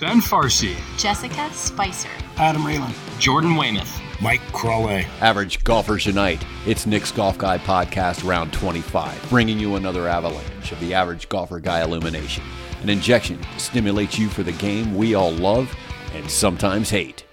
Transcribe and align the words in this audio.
Ben 0.00 0.20
Farsi, 0.20 0.76
Jessica 0.98 1.50
Spicer, 1.54 2.10
Adam 2.36 2.62
Rayland, 2.62 2.94
Jordan 3.18 3.56
Weymouth, 3.56 3.98
Mike 4.20 4.42
Crawley. 4.52 5.06
Average 5.22 5.64
Golfers 5.64 6.04
Unite. 6.04 6.44
It's 6.66 6.84
Nick's 6.84 7.10
Golf 7.10 7.38
Guy 7.38 7.56
podcast, 7.56 8.26
round 8.28 8.52
25, 8.52 9.30
bringing 9.30 9.58
you 9.58 9.76
another 9.76 10.06
avalanche 10.06 10.72
of 10.72 10.80
the 10.80 10.92
average 10.92 11.30
golfer 11.30 11.60
guy 11.60 11.82
illumination. 11.82 12.44
An 12.82 12.90
injection 12.90 13.40
to 13.40 13.58
stimulate 13.58 14.18
you 14.18 14.28
for 14.28 14.42
the 14.42 14.52
game 14.52 14.94
we 14.96 15.14
all 15.14 15.32
love 15.32 15.74
and 16.12 16.30
sometimes 16.30 16.90
hate. 16.90 17.24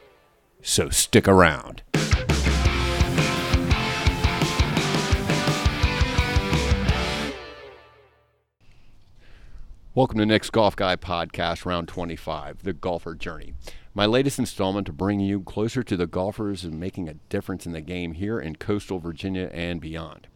So 0.61 0.89
stick 0.89 1.27
around. 1.27 1.81
Welcome 9.95 10.17
to 10.17 10.25
Nick's 10.25 10.49
Golf 10.49 10.75
Guy 10.75 10.95
podcast, 10.95 11.67
round 11.67 11.87
25, 11.87 12.63
the 12.63 12.73
golfer 12.73 13.13
journey. 13.13 13.53
My 13.93 14.07
latest 14.07 14.39
installment 14.39 14.87
to 14.87 14.91
bring 14.91 15.19
you 15.19 15.41
closer 15.41 15.83
to 15.83 15.95
the 15.95 16.07
golfers 16.07 16.63
and 16.63 16.79
making 16.79 17.07
a 17.07 17.13
difference 17.29 17.67
in 17.67 17.73
the 17.73 17.81
game 17.81 18.13
here 18.13 18.39
in 18.39 18.55
coastal 18.55 18.97
Virginia 18.97 19.51
and 19.53 19.79
beyond. 19.79 20.29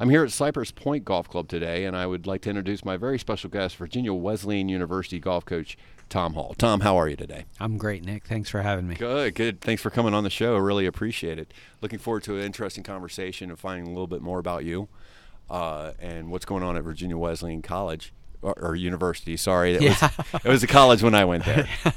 I'm 0.00 0.10
here 0.10 0.24
at 0.24 0.32
Cypress 0.32 0.72
Point 0.72 1.04
Golf 1.04 1.28
Club 1.28 1.46
today, 1.46 1.84
and 1.84 1.96
I 1.96 2.08
would 2.08 2.26
like 2.26 2.40
to 2.40 2.50
introduce 2.50 2.84
my 2.84 2.96
very 2.96 3.16
special 3.16 3.48
guest, 3.48 3.76
Virginia 3.76 4.12
Wesleyan 4.12 4.68
University 4.68 5.20
golf 5.20 5.44
coach 5.44 5.78
Tom 6.08 6.34
Hall. 6.34 6.52
Tom, 6.58 6.80
how 6.80 6.96
are 6.96 7.08
you 7.08 7.14
today? 7.14 7.44
I'm 7.60 7.78
great, 7.78 8.04
Nick. 8.04 8.26
Thanks 8.26 8.50
for 8.50 8.62
having 8.62 8.88
me. 8.88 8.96
Good, 8.96 9.36
good. 9.36 9.60
Thanks 9.60 9.80
for 9.80 9.90
coming 9.90 10.12
on 10.12 10.24
the 10.24 10.28
show. 10.28 10.56
I 10.56 10.58
really 10.58 10.86
appreciate 10.86 11.38
it. 11.38 11.54
Looking 11.80 12.00
forward 12.00 12.24
to 12.24 12.36
an 12.36 12.42
interesting 12.42 12.82
conversation 12.82 13.50
and 13.50 13.60
finding 13.60 13.86
a 13.86 13.90
little 13.90 14.08
bit 14.08 14.22
more 14.22 14.40
about 14.40 14.64
you 14.64 14.88
uh, 15.48 15.92
and 16.00 16.32
what's 16.32 16.44
going 16.44 16.64
on 16.64 16.76
at 16.76 16.82
Virginia 16.82 17.16
Wesleyan 17.16 17.62
College 17.62 18.12
or, 18.44 18.54
or 18.60 18.74
University. 18.76 19.36
Sorry, 19.36 19.74
it, 19.74 19.82
Yeah. 19.82 20.10
was, 20.32 20.44
it 20.44 20.48
was 20.48 20.62
a 20.62 20.66
college 20.68 21.02
when 21.02 21.14
I 21.14 21.24
went 21.24 21.44
there. 21.44 21.68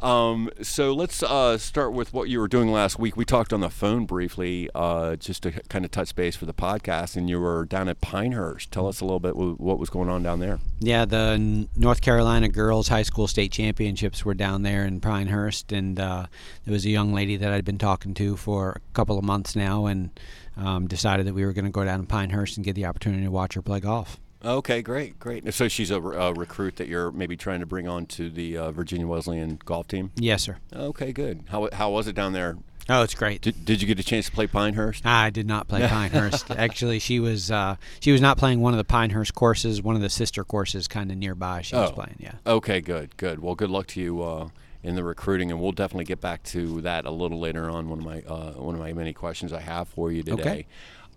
Um, 0.00 0.48
so 0.62 0.92
let's 0.94 1.24
uh, 1.24 1.58
start 1.58 1.92
with 1.92 2.12
what 2.14 2.28
you 2.28 2.38
were 2.38 2.46
doing 2.46 2.70
last 2.70 3.00
week. 3.00 3.16
We 3.16 3.24
talked 3.24 3.52
on 3.52 3.58
the 3.58 3.68
phone 3.68 4.06
briefly, 4.06 4.70
uh, 4.72 5.16
just 5.16 5.42
to 5.42 5.50
kind 5.68 5.84
of 5.84 5.90
touch 5.90 6.14
base 6.14 6.36
for 6.36 6.46
the 6.46 6.54
podcast, 6.54 7.16
and 7.16 7.28
you 7.28 7.40
were 7.40 7.64
down 7.64 7.88
at 7.88 8.00
Pinehurst. 8.00 8.70
Tell 8.70 8.86
us 8.86 9.00
a 9.00 9.04
little 9.04 9.18
bit 9.18 9.34
what 9.34 9.80
was 9.80 9.90
going 9.90 10.08
on 10.08 10.22
down 10.22 10.38
there. 10.38 10.60
Yeah, 10.78 11.04
the 11.04 11.66
North 11.74 12.00
Carolina 12.00 12.48
Girls 12.48 12.86
High 12.86 13.02
School 13.02 13.26
State 13.26 13.50
Championships 13.50 14.24
were 14.24 14.34
down 14.34 14.62
there 14.62 14.84
in 14.84 15.00
Pinehurst, 15.00 15.72
and 15.72 15.98
uh, 15.98 16.26
there 16.64 16.72
was 16.72 16.86
a 16.86 16.90
young 16.90 17.12
lady 17.12 17.36
that 17.36 17.50
I'd 17.52 17.64
been 17.64 17.78
talking 17.78 18.14
to 18.14 18.36
for 18.36 18.80
a 18.88 18.92
couple 18.94 19.18
of 19.18 19.24
months 19.24 19.56
now, 19.56 19.86
and 19.86 20.10
um, 20.56 20.86
decided 20.86 21.26
that 21.26 21.34
we 21.34 21.44
were 21.44 21.52
going 21.52 21.64
to 21.64 21.72
go 21.72 21.84
down 21.84 22.02
to 22.02 22.06
Pinehurst 22.06 22.56
and 22.56 22.64
get 22.64 22.76
the 22.76 22.84
opportunity 22.86 23.24
to 23.24 23.32
watch 23.32 23.54
her 23.54 23.62
play 23.62 23.80
golf. 23.80 24.20
Okay, 24.44 24.82
great, 24.82 25.18
great. 25.18 25.52
So 25.52 25.66
she's 25.68 25.90
a, 25.90 26.00
re- 26.00 26.16
a 26.16 26.32
recruit 26.32 26.76
that 26.76 26.86
you're 26.88 27.10
maybe 27.10 27.36
trying 27.36 27.60
to 27.60 27.66
bring 27.66 27.88
on 27.88 28.06
to 28.06 28.30
the 28.30 28.56
uh, 28.56 28.70
Virginia 28.70 29.06
Wesleyan 29.06 29.58
golf 29.64 29.88
team. 29.88 30.12
Yes, 30.16 30.42
sir. 30.44 30.58
Okay, 30.72 31.12
good. 31.12 31.44
How 31.48 31.68
how 31.72 31.90
was 31.90 32.06
it 32.06 32.14
down 32.14 32.32
there? 32.32 32.56
Oh, 32.90 33.02
it's 33.02 33.14
great. 33.14 33.42
Did, 33.42 33.66
did 33.66 33.82
you 33.82 33.86
get 33.86 33.98
a 33.98 34.02
chance 34.02 34.26
to 34.26 34.32
play 34.32 34.46
Pinehurst? 34.46 35.04
I 35.04 35.28
did 35.28 35.46
not 35.46 35.68
play 35.68 35.80
Pinehurst. 35.88 36.50
Actually, 36.52 37.00
she 37.00 37.20
was 37.20 37.50
uh, 37.50 37.76
she 38.00 38.12
was 38.12 38.20
not 38.20 38.38
playing 38.38 38.60
one 38.60 38.72
of 38.72 38.78
the 38.78 38.84
Pinehurst 38.84 39.34
courses, 39.34 39.82
one 39.82 39.96
of 39.96 40.02
the 40.02 40.08
sister 40.08 40.44
courses, 40.44 40.86
kind 40.88 41.10
of 41.10 41.18
nearby. 41.18 41.62
She 41.62 41.74
was 41.76 41.90
Oh. 41.90 41.94
playing. 41.94 42.16
Yeah. 42.18 42.32
Okay, 42.46 42.80
good, 42.80 43.16
good. 43.16 43.40
Well, 43.40 43.54
good 43.56 43.70
luck 43.70 43.88
to 43.88 44.00
you 44.00 44.22
uh, 44.22 44.48
in 44.84 44.94
the 44.94 45.02
recruiting, 45.04 45.50
and 45.50 45.60
we'll 45.60 45.72
definitely 45.72 46.04
get 46.06 46.20
back 46.20 46.44
to 46.44 46.80
that 46.82 47.04
a 47.04 47.10
little 47.10 47.40
later 47.40 47.68
on. 47.68 47.90
One 47.90 47.98
of 47.98 48.04
my 48.04 48.22
uh, 48.22 48.52
one 48.52 48.74
of 48.76 48.80
my 48.80 48.92
many 48.92 49.12
questions 49.12 49.52
I 49.52 49.60
have 49.60 49.88
for 49.88 50.10
you 50.12 50.22
today. 50.22 50.40
Okay. 50.42 50.66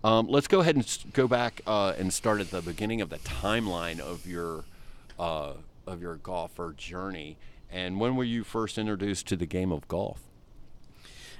Um, 0.04 0.26
let's 0.28 0.48
go 0.48 0.60
ahead 0.60 0.74
and 0.74 0.98
go 1.12 1.28
back 1.28 1.60
uh, 1.66 1.94
and 1.96 2.12
start 2.12 2.40
at 2.40 2.50
the 2.50 2.60
beginning 2.60 3.00
of 3.00 3.08
the 3.08 3.18
timeline 3.18 4.00
of 4.00 4.26
your 4.26 4.64
uh, 5.18 5.52
of 5.86 6.02
your 6.02 6.16
golfer 6.16 6.74
journey. 6.76 7.36
And 7.70 8.00
when 8.00 8.16
were 8.16 8.24
you 8.24 8.44
first 8.44 8.78
introduced 8.78 9.26
to 9.28 9.36
the 9.36 9.46
game 9.46 9.72
of 9.72 9.86
golf? 9.88 10.20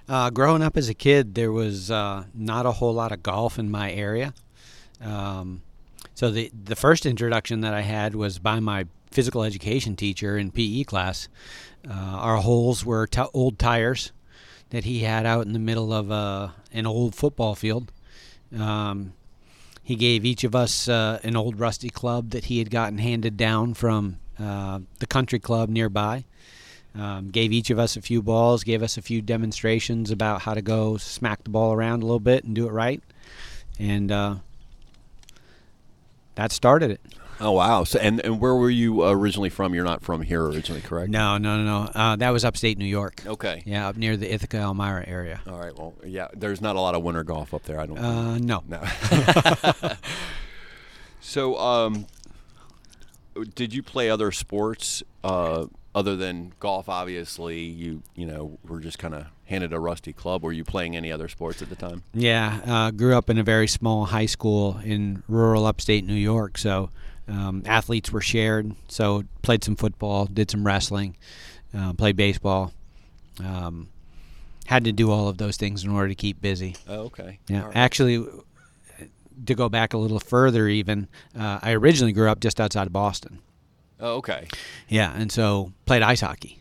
Uh, 0.08 0.30
growing 0.30 0.62
up 0.62 0.76
as 0.76 0.88
a 0.88 0.94
kid, 0.94 1.34
there 1.34 1.52
was 1.52 1.90
uh, 1.90 2.24
not 2.34 2.66
a 2.66 2.72
whole 2.72 2.94
lot 2.94 3.12
of 3.12 3.22
golf 3.22 3.58
in 3.58 3.70
my 3.70 3.92
area. 3.92 4.32
Um, 5.00 5.62
so 6.14 6.30
the 6.30 6.50
the 6.52 6.76
first 6.76 7.04
introduction 7.04 7.60
that 7.60 7.74
I 7.74 7.82
had 7.82 8.14
was 8.14 8.38
by 8.38 8.60
my 8.60 8.86
physical 9.10 9.42
education 9.42 9.96
teacher 9.96 10.38
in 10.38 10.50
PE 10.50 10.84
class. 10.84 11.28
Uh, 11.88 11.92
our 11.92 12.36
holes 12.36 12.84
were 12.84 13.06
t- 13.06 13.22
old 13.34 13.58
tires 13.58 14.12
that 14.70 14.84
he 14.84 15.00
had 15.00 15.26
out 15.26 15.46
in 15.46 15.52
the 15.52 15.58
middle 15.58 15.92
of 15.92 16.10
uh, 16.10 16.48
an 16.72 16.86
old 16.86 17.14
football 17.14 17.54
field. 17.54 17.92
Um, 18.58 19.12
he 19.82 19.96
gave 19.96 20.24
each 20.24 20.44
of 20.44 20.54
us 20.54 20.88
uh, 20.88 21.18
an 21.22 21.36
old 21.36 21.58
rusty 21.58 21.90
club 21.90 22.30
that 22.30 22.44
he 22.44 22.58
had 22.58 22.70
gotten 22.70 22.98
handed 22.98 23.36
down 23.36 23.74
from 23.74 24.18
uh, 24.38 24.80
the 24.98 25.06
country 25.06 25.38
club 25.38 25.68
nearby. 25.68 26.24
Um, 26.94 27.30
gave 27.30 27.52
each 27.52 27.70
of 27.70 27.78
us 27.78 27.96
a 27.96 28.02
few 28.02 28.22
balls, 28.22 28.64
gave 28.64 28.82
us 28.82 28.98
a 28.98 29.02
few 29.02 29.22
demonstrations 29.22 30.10
about 30.10 30.42
how 30.42 30.52
to 30.52 30.60
go 30.60 30.98
smack 30.98 31.42
the 31.42 31.50
ball 31.50 31.72
around 31.72 32.02
a 32.02 32.06
little 32.06 32.20
bit 32.20 32.44
and 32.44 32.54
do 32.54 32.68
it 32.68 32.72
right. 32.72 33.02
And 33.78 34.12
uh, 34.12 34.36
that 36.34 36.52
started 36.52 36.90
it. 36.90 37.00
Oh 37.42 37.50
wow! 37.50 37.82
So 37.82 37.98
and, 37.98 38.20
and 38.20 38.40
where 38.40 38.54
were 38.54 38.70
you 38.70 39.04
originally 39.04 39.50
from? 39.50 39.74
You're 39.74 39.84
not 39.84 40.02
from 40.02 40.22
here 40.22 40.46
originally, 40.46 40.80
correct? 40.80 41.10
No, 41.10 41.38
no, 41.38 41.60
no, 41.60 41.64
no. 41.64 41.90
Uh, 41.92 42.14
that 42.16 42.30
was 42.30 42.44
upstate 42.44 42.78
New 42.78 42.84
York. 42.84 43.20
Okay. 43.26 43.64
Yeah, 43.66 43.88
up 43.88 43.96
near 43.96 44.16
the 44.16 44.32
Ithaca, 44.32 44.58
Elmira 44.58 45.04
area. 45.08 45.40
All 45.48 45.58
right. 45.58 45.76
Well, 45.76 45.92
yeah. 46.04 46.28
There's 46.34 46.60
not 46.60 46.76
a 46.76 46.80
lot 46.80 46.94
of 46.94 47.02
winter 47.02 47.24
golf 47.24 47.52
up 47.52 47.64
there. 47.64 47.80
I 47.80 47.86
don't. 47.86 47.98
Uh, 47.98 48.38
no. 48.38 48.62
No. 48.68 48.80
so, 51.20 51.58
um, 51.58 52.06
did 53.56 53.74
you 53.74 53.82
play 53.82 54.08
other 54.08 54.30
sports 54.30 55.02
uh, 55.24 55.66
other 55.96 56.14
than 56.14 56.52
golf? 56.60 56.88
Obviously, 56.88 57.58
you 57.58 58.04
you 58.14 58.24
know 58.24 58.56
were 58.68 58.78
just 58.78 59.00
kind 59.00 59.14
of 59.14 59.26
handed 59.46 59.72
a 59.72 59.80
rusty 59.80 60.12
club. 60.12 60.44
Were 60.44 60.52
you 60.52 60.62
playing 60.62 60.96
any 60.96 61.10
other 61.10 61.26
sports 61.26 61.60
at 61.60 61.70
the 61.70 61.76
time? 61.76 62.04
Yeah, 62.14 62.60
uh, 62.64 62.90
grew 62.92 63.16
up 63.16 63.28
in 63.28 63.38
a 63.38 63.42
very 63.42 63.66
small 63.66 64.04
high 64.04 64.26
school 64.26 64.78
in 64.84 65.24
rural 65.26 65.66
upstate 65.66 66.06
New 66.06 66.14
York, 66.14 66.56
so 66.56 66.90
um, 67.28 67.62
athletes 67.66 68.12
were 68.12 68.20
shared. 68.20 68.74
So 68.88 69.24
played 69.42 69.64
some 69.64 69.76
football, 69.76 70.26
did 70.26 70.50
some 70.50 70.66
wrestling, 70.66 71.16
uh, 71.76 71.92
played 71.94 72.16
baseball. 72.16 72.72
Um, 73.42 73.88
had 74.66 74.84
to 74.84 74.92
do 74.92 75.10
all 75.10 75.28
of 75.28 75.38
those 75.38 75.56
things 75.56 75.84
in 75.84 75.90
order 75.90 76.08
to 76.08 76.14
keep 76.14 76.40
busy. 76.40 76.76
Oh, 76.88 77.00
okay. 77.04 77.38
Yeah, 77.48 77.64
right. 77.64 77.76
actually, 77.76 78.24
to 79.46 79.54
go 79.54 79.68
back 79.68 79.92
a 79.92 79.98
little 79.98 80.20
further, 80.20 80.68
even 80.68 81.08
uh, 81.38 81.58
I 81.62 81.72
originally 81.72 82.12
grew 82.12 82.28
up 82.28 82.40
just 82.40 82.60
outside 82.60 82.86
of 82.86 82.92
Boston. 82.92 83.40
Oh, 84.00 84.16
okay. 84.16 84.48
Yeah, 84.88 85.12
and 85.14 85.30
so 85.30 85.72
played 85.86 86.02
ice 86.02 86.20
hockey 86.20 86.60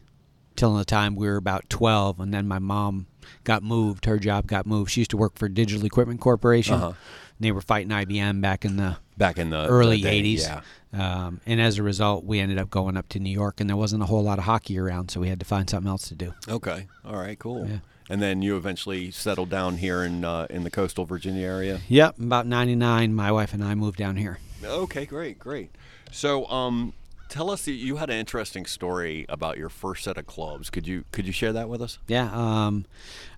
till 0.55 0.75
the 0.75 0.85
time 0.85 1.15
we 1.15 1.27
were 1.27 1.37
about 1.37 1.69
12, 1.69 2.19
and 2.19 2.33
then 2.33 2.47
my 2.47 2.59
mom 2.59 3.07
got 3.43 3.63
moved. 3.63 4.05
Her 4.05 4.19
job 4.19 4.47
got 4.47 4.65
moved. 4.65 4.91
She 4.91 5.01
used 5.01 5.11
to 5.11 5.17
work 5.17 5.37
for 5.37 5.47
Digital 5.49 5.85
Equipment 5.85 6.19
Corporation. 6.19 6.75
Uh-huh. 6.75 6.87
And 6.87 6.95
they 7.39 7.51
were 7.51 7.61
fighting 7.61 7.89
IBM 7.89 8.41
back 8.41 8.65
in 8.65 8.77
the 8.77 8.97
Back 9.17 9.37
in 9.37 9.51
the 9.51 9.67
early 9.67 9.97
the 9.97 10.03
day, 10.03 10.21
80s. 10.23 10.41
Yeah. 10.41 10.61
Um, 10.93 11.41
and 11.45 11.61
as 11.61 11.77
a 11.77 11.83
result, 11.83 12.25
we 12.25 12.39
ended 12.39 12.57
up 12.57 12.71
going 12.71 12.97
up 12.97 13.07
to 13.09 13.19
New 13.19 13.29
York, 13.29 13.61
and 13.61 13.69
there 13.69 13.77
wasn't 13.77 14.01
a 14.01 14.07
whole 14.07 14.23
lot 14.23 14.39
of 14.39 14.45
hockey 14.45 14.79
around, 14.79 15.11
so 15.11 15.19
we 15.19 15.29
had 15.29 15.39
to 15.39 15.45
find 15.45 15.69
something 15.69 15.89
else 15.89 16.07
to 16.09 16.15
do. 16.15 16.33
Okay. 16.49 16.87
All 17.05 17.15
right. 17.15 17.37
Cool. 17.37 17.67
Yeah. 17.67 17.77
And 18.09 18.21
then 18.21 18.41
you 18.41 18.57
eventually 18.57 19.11
settled 19.11 19.49
down 19.49 19.77
here 19.77 20.03
in 20.03 20.25
uh, 20.25 20.47
in 20.49 20.63
the 20.63 20.71
coastal 20.71 21.05
Virginia 21.05 21.45
area. 21.47 21.81
Yep, 21.87 22.19
about 22.19 22.45
99, 22.45 23.13
my 23.13 23.31
wife 23.31 23.53
and 23.53 23.63
I 23.63 23.75
moved 23.75 23.97
down 23.97 24.17
here. 24.17 24.39
Okay, 24.63 25.05
great, 25.05 25.39
great. 25.39 25.69
So, 26.11 26.45
um, 26.47 26.93
tell 27.31 27.49
us 27.49 27.65
you 27.65 27.95
had 27.95 28.09
an 28.09 28.17
interesting 28.17 28.65
story 28.65 29.25
about 29.29 29.57
your 29.57 29.69
first 29.69 30.03
set 30.03 30.17
of 30.17 30.27
clubs. 30.27 30.69
Could 30.69 30.85
you 30.85 31.05
could 31.11 31.25
you 31.25 31.31
share 31.31 31.53
that 31.53 31.69
with 31.69 31.81
us? 31.81 31.97
Yeah, 32.07 32.29
um, 32.33 32.85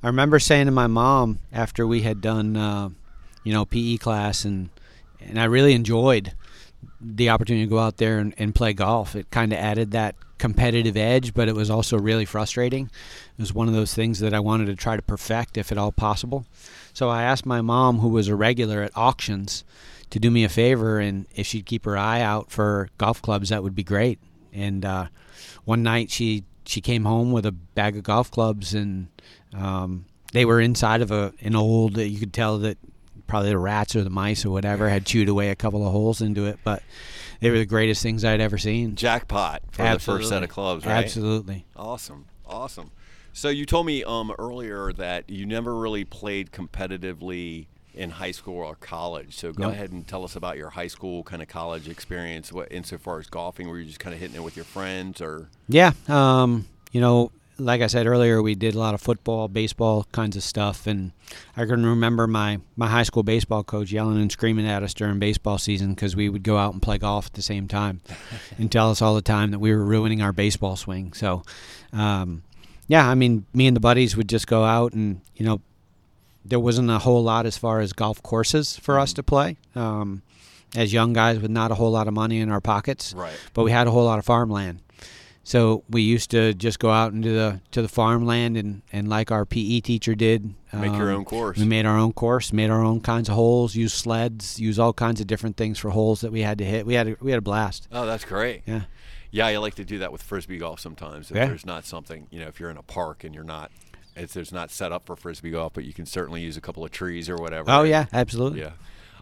I 0.02 0.08
remember 0.08 0.40
saying 0.40 0.66
to 0.66 0.72
my 0.72 0.88
mom 0.88 1.40
after 1.54 1.88
we 1.88 2.02
had 2.02 2.20
done, 2.20 2.58
uh, 2.58 2.90
you 3.44 3.54
know, 3.54 3.64
PE 3.66 3.98
class, 3.98 4.44
and 4.44 4.70
and 5.22 5.40
I 5.40 5.46
really 5.46 5.74
enjoyed 5.74 6.34
the 7.00 7.30
opportunity 7.30 7.66
to 7.66 7.70
go 7.70 7.80
out 7.80 7.98
there 7.98 8.18
and, 8.18 8.34
and 8.38 8.54
play 8.54 8.74
golf. 8.74 9.16
It 9.16 9.32
kind 9.32 9.54
of 9.54 9.60
added 9.60 9.92
that 9.92 10.16
competitive 10.38 10.98
edge, 10.98 11.34
but 11.34 11.48
it 11.48 11.56
was 11.56 11.70
also 11.70 11.98
really 11.98 12.26
frustrating. 12.26 12.90
It 13.38 13.42
was 13.42 13.54
one 13.54 13.70
of 13.70 13.74
those 13.74 13.94
things 13.94 14.20
that 14.20 14.34
I 14.34 14.40
wanted 14.42 14.66
to 14.66 14.76
try 14.76 14.98
to 14.98 15.02
perfect, 15.02 15.58
if 15.58 15.72
at 15.72 15.78
all 15.78 15.94
possible. 15.94 16.46
So 16.92 17.10
I 17.10 17.24
asked 17.24 17.46
my 17.46 17.62
mom, 17.62 18.00
who 18.00 18.10
was 18.10 18.28
a 18.28 18.36
regular 18.36 18.82
at 18.82 18.92
auctions, 18.96 19.64
to 20.14 20.20
do 20.20 20.30
me 20.30 20.44
a 20.44 20.50
favor, 20.50 21.00
and 21.00 21.26
if 21.34 21.48
she'd 21.48 21.66
keep 21.66 21.86
her 21.86 21.98
eye 21.98 22.22
out 22.22 22.52
for 22.52 22.88
golf 23.00 23.20
clubs, 23.20 23.50
that 23.50 23.64
would 23.64 23.74
be 23.74 23.84
great. 23.84 24.20
And 24.54 24.86
uh, 24.86 25.08
one 25.66 25.82
night 25.82 26.12
she 26.12 26.44
she 26.68 26.82
came 26.82 27.06
home 27.06 27.32
with 27.32 27.48
a 27.48 27.52
bag 27.52 27.98
of 27.98 28.04
golf 28.04 28.30
clubs, 28.30 28.76
and 28.76 29.08
um, 29.58 30.06
they 30.32 30.46
were 30.46 30.62
inside 30.62 31.02
of 31.02 31.10
a 31.10 31.34
an 31.42 31.56
old. 31.56 31.98
You 31.98 32.20
could 32.20 32.32
tell 32.32 32.60
that 32.60 32.78
probably 33.26 33.50
the 33.50 33.58
rats 33.58 33.96
or 33.96 34.04
the 34.04 34.12
mice 34.12 34.46
or 34.46 34.52
whatever 34.52 34.88
had 34.88 35.04
chewed 35.04 35.30
away 35.30 35.50
a 35.50 35.56
couple 35.56 35.84
of 35.84 35.92
holes 35.92 36.22
into 36.22 36.46
it, 36.46 36.60
but 36.64 36.84
they 37.40 37.50
were 37.50 37.58
the 37.58 37.66
greatest 37.66 38.04
things 38.04 38.24
I'd 38.24 38.40
ever 38.40 38.60
seen. 38.60 38.96
Jackpot 38.96 39.64
for 39.72 39.82
the 39.82 39.98
first 39.98 40.30
set 40.30 40.44
of 40.44 40.50
clubs, 40.50 40.86
right? 40.86 41.04
Absolutely. 41.04 41.66
Awesome, 41.76 42.28
awesome. 42.46 42.92
So 43.32 43.50
you 43.50 43.66
told 43.66 43.88
me 43.88 44.04
um, 44.04 44.32
earlier 44.38 44.94
that 44.94 45.28
you 45.28 45.48
never 45.48 45.76
really 45.76 46.06
played 46.06 46.52
competitively 46.52 47.66
in 47.94 48.10
high 48.12 48.32
school 48.32 48.58
or 48.58 48.76
college. 48.76 49.36
So 49.36 49.52
go 49.54 49.64
Nope. 49.64 49.74
ahead 49.74 49.92
and 49.92 50.08
tell 50.08 50.24
us 50.24 50.36
about 50.36 50.58
your 50.58 50.72
high 50.72 50.88
school 50.88 51.24
kind 51.24 51.42
of 51.42 51.48
college 51.48 51.88
experience. 51.88 52.52
What 52.52 52.72
insofar 52.72 53.20
as 53.20 53.28
golfing, 53.30 53.68
were 53.70 53.80
you 53.80 53.86
just 53.86 54.00
kind 54.00 54.14
of 54.14 54.20
hitting 54.20 54.36
it 54.36 54.44
with 54.44 54.56
your 54.56 54.66
friends, 54.66 55.22
or 55.22 55.50
Yeah. 55.68 55.92
Um, 56.08 56.66
you 56.92 57.02
know, 57.02 57.32
like 57.60 57.82
I 57.82 57.88
said 57.88 58.08
earlier, 58.08 58.42
we 58.42 58.56
did 58.56 58.74
a 58.74 58.80
lot 58.80 58.96
of 58.96 59.02
football, 59.02 59.48
baseball 59.48 60.08
kinds 60.12 60.36
of 60.36 60.42
stuff, 60.44 60.88
and 60.88 61.12
I 61.56 61.66
can 61.66 61.86
remember 61.86 62.26
my 62.26 62.60
my 62.76 62.88
high 62.88 63.04
school 63.04 63.22
baseball 63.22 63.64
coach 63.64 63.92
yelling 63.92 64.20
and 64.20 64.32
screaming 64.32 64.68
at 64.68 64.82
us 64.82 64.94
during 64.96 65.20
baseball 65.20 65.60
season 65.60 65.94
because 65.94 66.16
we 66.16 66.30
would 66.30 66.42
go 66.42 66.58
out 66.58 66.74
and 66.74 66.82
play 66.82 66.98
golf 66.98 67.28
at 67.28 67.34
the 67.34 67.44
same 67.44 67.68
time, 67.68 68.02
and 68.58 68.72
tell 68.72 68.90
us 68.90 69.04
all 69.04 69.14
the 69.14 69.22
time 69.22 69.52
that 69.52 69.60
we 69.60 69.72
were 69.72 69.86
ruining 69.86 70.20
our 70.22 70.34
baseball 70.34 70.76
swing. 70.76 71.14
So, 71.14 71.44
um, 71.94 72.42
yeah, 72.88 73.08
I 73.08 73.14
mean, 73.14 73.46
me 73.54 73.68
and 73.68 73.76
the 73.76 73.80
buddies 73.82 74.18
would 74.18 74.30
just 74.30 74.48
go 74.48 74.64
out, 74.64 74.94
and 74.94 75.22
you 75.36 75.46
know, 75.46 75.62
there 76.46 76.60
wasn't 76.60 76.90
a 76.90 77.00
whole 77.00 77.24
lot 77.24 77.46
as 77.46 77.58
far 77.58 77.80
as 77.80 77.94
golf 77.94 78.22
courses 78.24 78.78
for 78.78 79.00
us 79.00 79.14
to 79.14 79.24
play. 79.24 79.58
Um, 79.76 80.22
as 80.76 80.92
young 80.92 81.14
guys 81.14 81.38
with 81.40 81.52
not 81.52 81.70
a 81.72 81.76
whole 81.76 81.92
lot 81.92 82.08
of 82.08 82.14
money 82.16 82.40
in 82.40 82.50
our 82.50 82.60
pockets, 82.62 83.14
right? 83.16 83.38
but 83.54 83.64
we 83.64 83.70
had 83.72 83.86
a 83.86 83.92
whole 83.92 84.06
lot 84.06 84.18
of 84.18 84.26
farmland. 84.26 84.80
So 85.44 85.84
we 85.90 86.02
used 86.02 86.32
to 86.32 86.54
just 86.54 86.80
go 86.80 86.90
out 86.90 87.12
into 87.14 87.30
the 87.30 87.60
to 87.72 87.82
the 87.82 87.88
farmland 87.90 88.56
and, 88.58 88.82
and 88.94 89.10
like 89.10 89.30
our 89.30 89.46
PE 89.46 89.82
teacher 89.82 90.16
did, 90.16 90.56
Make 90.74 90.94
your 90.94 91.12
um, 91.12 91.18
own 91.18 91.26
course. 91.26 91.58
We 91.60 91.66
made 91.66 91.86
our 91.86 91.98
own 91.98 92.14
course, 92.14 92.52
made 92.54 92.70
our 92.72 92.82
own 92.84 93.02
kinds 93.02 93.28
of 93.30 93.36
holes, 93.36 93.76
used 93.76 93.96
sleds, 93.96 94.60
used 94.60 94.80
all 94.80 94.94
kinds 94.94 95.20
of 95.22 95.28
different 95.28 95.58
things 95.58 95.78
for 95.78 95.90
holes 95.92 96.22
that 96.22 96.32
we 96.32 96.42
had 96.42 96.58
to 96.60 96.64
hit. 96.66 96.86
We 96.86 96.94
had 96.96 97.10
a, 97.10 97.18
we 97.22 97.32
had 97.32 97.38
a 97.40 97.42
blast. 97.42 97.88
Oh, 97.92 98.06
that's 98.06 98.26
great. 98.26 98.64
Yeah. 98.66 98.84
Yeah, 99.32 99.48
I 99.48 99.58
like 99.58 99.76
to 99.76 99.84
do 99.86 100.00
that 100.00 100.12
with 100.12 100.24
frisbee 100.24 100.58
golf 100.60 100.80
sometimes. 100.80 101.30
If 101.30 101.36
Yeah. 101.38 101.48
there's 101.48 101.66
not 101.66 101.86
something, 101.86 102.28
you 102.32 102.40
know, 102.40 102.48
if 102.48 102.60
you're 102.60 102.70
in 102.72 102.78
a 102.78 102.84
park 102.84 103.24
and 103.24 103.36
you're 103.36 103.44
not, 103.44 103.72
if 104.16 104.34
there's 104.34 104.52
not 104.52 104.72
set 104.72 104.92
up 104.92 105.06
for 105.06 105.16
frisbee 105.16 105.52
golf, 105.52 105.74
but 105.74 105.84
you 105.86 105.94
can 105.94 106.06
certainly 106.06 106.42
use 106.42 106.58
a 106.58 106.62
couple 106.62 106.84
of 106.86 106.92
trees 106.92 107.30
or 107.30 107.36
whatever. 107.38 107.70
Oh 107.72 107.84
yeah, 107.84 108.06
absolutely. 108.14 108.62
Yeah, 108.62 108.72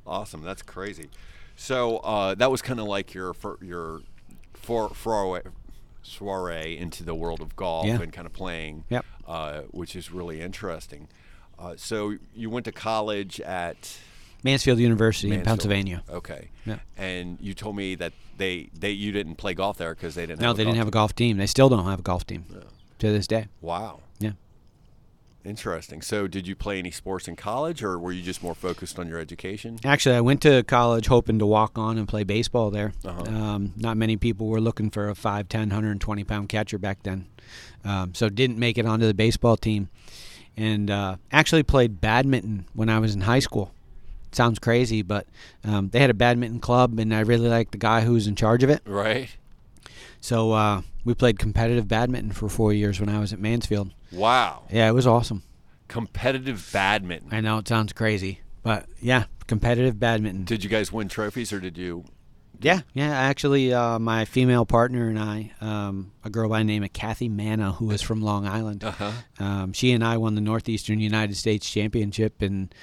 awesome. 0.06 0.44
That's 0.44 0.62
crazy. 0.62 1.10
So 1.56 1.98
uh, 1.98 2.36
that 2.36 2.50
was 2.52 2.62
kind 2.62 2.80
of 2.80 2.88
like 2.88 3.14
your 3.14 3.34
your 3.62 4.02
for 4.54 4.90
foray, 4.90 5.42
soiree 6.04 6.78
into 6.78 7.04
the 7.04 7.16
world 7.16 7.42
of 7.42 7.56
golf 7.56 7.86
Yeah. 7.88 8.02
and 8.02 8.12
kind 8.14 8.26
of 8.26 8.34
playing, 8.34 8.84
Yep. 8.90 9.06
uh, 9.28 9.62
which 9.72 9.96
is 9.96 10.12
really 10.12 10.42
interesting. 10.42 11.08
Uh, 11.60 11.76
so 11.78 12.16
you 12.36 12.50
went 12.50 12.66
to 12.66 12.72
college 12.72 13.40
at 13.42 13.98
Mansfield 14.44 14.80
University 14.80 15.32
in 15.32 15.44
Pennsylvania. 15.44 16.04
Okay. 16.10 16.50
Yeah. 16.66 16.80
And 16.98 17.38
you 17.40 17.54
told 17.54 17.76
me 17.76 17.94
that 17.96 18.14
they 18.38 18.70
they 18.78 18.90
you 18.92 19.12
didn't 19.12 19.36
play 19.36 19.54
golf 19.54 19.78
there 19.78 19.94
because 19.94 20.16
they 20.16 20.26
didn't. 20.26 20.42
No, 20.42 20.48
have 20.48 20.58
they 20.58 20.64
didn't 20.64 20.78
have 20.78 20.88
a 20.88 20.92
golf 20.92 21.14
team. 21.14 21.38
They 21.38 21.46
still 21.46 21.70
don't 21.70 21.86
have 21.86 22.00
a 22.00 22.04
golf 22.04 22.26
team 22.26 22.44
team. 22.50 22.64
to 23.00 23.12
this 23.12 23.28
day. 23.28 23.48
Wow. 23.62 24.00
Interesting. 25.44 26.02
So, 26.02 26.28
did 26.28 26.48
you 26.48 26.56
play 26.56 26.80
any 26.80 26.92
sports 26.92 27.28
in 27.28 27.36
college, 27.36 27.84
or 27.84 27.98
were 27.98 28.12
you 28.12 28.22
just 28.22 28.44
more 28.44 28.54
focused 28.54 29.00
on 29.00 29.08
your 29.08 29.20
education? 29.20 29.80
Actually, 29.84 30.16
I 30.16 30.22
went 30.22 30.42
to 30.42 30.64
college 30.64 31.08
hoping 31.08 31.40
to 31.40 31.46
walk 31.46 31.78
on 31.78 31.98
and 31.98 32.08
play 32.08 32.24
baseball 32.24 32.70
there. 32.70 32.94
Uh-huh. 33.04 33.24
Um, 33.24 33.74
not 33.76 33.98
many 33.98 34.18
people 34.18 34.48
were 34.48 34.62
looking 34.62 34.90
for 34.90 35.10
a 35.10 35.14
5'10", 35.14 35.54
120 35.54 36.24
pound 36.24 36.50
catcher 36.50 36.78
back 36.78 37.04
then. 37.04 37.28
Um, 37.84 38.14
so 38.14 38.30
didn't 38.30 38.60
make 38.60 38.78
it 38.78 38.86
onto 38.86 39.08
the 39.08 39.14
baseball 39.14 39.58
team. 39.58 39.90
And 40.56 40.92
uh, 40.92 41.16
actually 41.32 41.64
played 41.64 42.02
badminton 42.02 42.66
when 42.74 42.90
I 42.90 43.00
was 43.00 43.16
in 43.16 43.22
high 43.22 43.40
school. 43.40 43.72
Sounds 44.32 44.60
crazy, 44.60 45.02
but 45.02 45.28
um, 45.64 45.90
they 45.90 46.00
had 46.00 46.10
a 46.10 46.14
badminton 46.14 46.60
club, 46.60 47.00
and 47.00 47.14
I 47.14 47.22
really 47.22 47.50
liked 47.50 47.72
the 47.72 47.78
guy 47.78 48.02
who 48.02 48.14
was 48.14 48.28
in 48.28 48.36
charge 48.36 48.64
of 48.64 48.70
it. 48.70 48.82
Right. 48.86 49.36
So 50.22 50.52
uh, 50.54 50.82
we 51.04 51.14
played 51.16 51.40
competitive 51.40 51.88
badminton 51.88 52.32
for 52.32 52.48
four 52.48 52.72
years 52.72 53.00
when 53.00 53.10
I 53.10 53.20
was 53.20 53.34
at 53.34 53.40
Mansfield. 53.40 53.92
Wow. 54.12 54.64
Yeah, 54.72 54.88
it 54.88 54.94
was 54.94 55.08
awesome. 55.08 55.44
Competitive 55.88 56.70
badminton. 56.72 57.30
I 57.34 57.42
know 57.42 57.58
it 57.58 57.68
sounds 57.68 57.92
crazy, 57.92 58.40
but 58.64 58.86
yeah, 59.02 59.26
competitive 59.48 60.00
badminton. 60.00 60.46
Did 60.46 60.64
you 60.64 60.70
guys 60.70 60.92
win 60.92 61.10
trophies, 61.10 61.52
or 61.52 61.60
did 61.60 61.78
you? 61.78 62.06
Yeah, 62.62 62.82
yeah. 62.94 63.12
Actually, 63.12 63.74
uh, 63.74 63.98
my 64.00 64.26
female 64.26 64.66
partner 64.66 65.08
and 65.10 65.18
I, 65.20 65.52
um, 65.62 66.12
a 66.24 66.30
girl 66.30 66.48
by 66.50 66.60
the 66.60 66.64
name 66.66 66.84
of 66.84 66.94
Kathy 66.94 67.28
Manna, 67.30 67.72
who 67.74 67.90
is 67.92 68.02
from 68.02 68.22
Long 68.22 68.46
Island, 68.48 68.84
Uh 68.84 68.92
huh. 68.92 69.12
um, 69.40 69.74
she 69.74 69.92
and 69.92 70.04
I 70.04 70.18
won 70.18 70.36
the 70.36 70.42
Northeastern 70.42 71.00
United 71.00 71.36
States 71.38 71.70
Championship, 71.70 72.42
and 72.42 72.74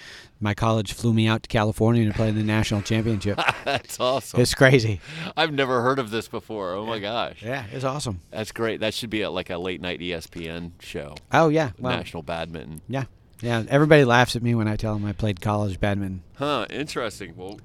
my 0.41 0.55
college 0.55 0.93
flew 0.93 1.13
me 1.13 1.27
out 1.29 1.43
to 1.45 1.49
California 1.49 2.05
to 2.07 2.13
play 2.13 2.29
in 2.29 2.35
the 2.37 2.43
national 2.45 2.83
championship. 2.83 3.39
That's 3.65 3.99
awesome. 4.01 4.41
It's 4.41 4.55
crazy. 4.55 5.01
I've 5.37 5.53
never 5.53 5.83
heard 5.83 5.99
of 5.99 6.11
this 6.11 6.29
before. 6.29 6.73
Oh 6.75 6.85
my 6.87 6.99
gosh. 6.99 7.43
Yeah, 7.43 7.65
it's 7.73 7.85
awesome. 7.85 8.21
That's 8.31 8.53
great. 8.53 8.81
That 8.81 8.95
should 8.95 9.11
be 9.11 9.23
a, 9.23 9.31
like 9.31 9.51
a 9.51 9.59
late 9.59 9.81
night 9.81 10.01
ESPN 10.01 10.73
show. 10.81 11.15
Oh 11.33 11.49
yeah, 11.49 11.71
well, 11.79 11.97
National 11.97 12.23
badminton. 12.23 12.81
yeah, 12.89 13.05
yeah. 13.41 13.65
Everybody 13.69 14.05
laughs 14.05 14.35
at 14.37 14.43
me 14.43 14.55
when 14.55 14.67
I 14.69 14.77
tell 14.77 14.95
them 14.95 15.05
I 15.05 15.13
played 15.13 15.41
college 15.41 15.79
badminton. 15.81 16.23
Huh. 16.35 16.67
Interesting. 16.71 17.35
Well, 17.37 17.59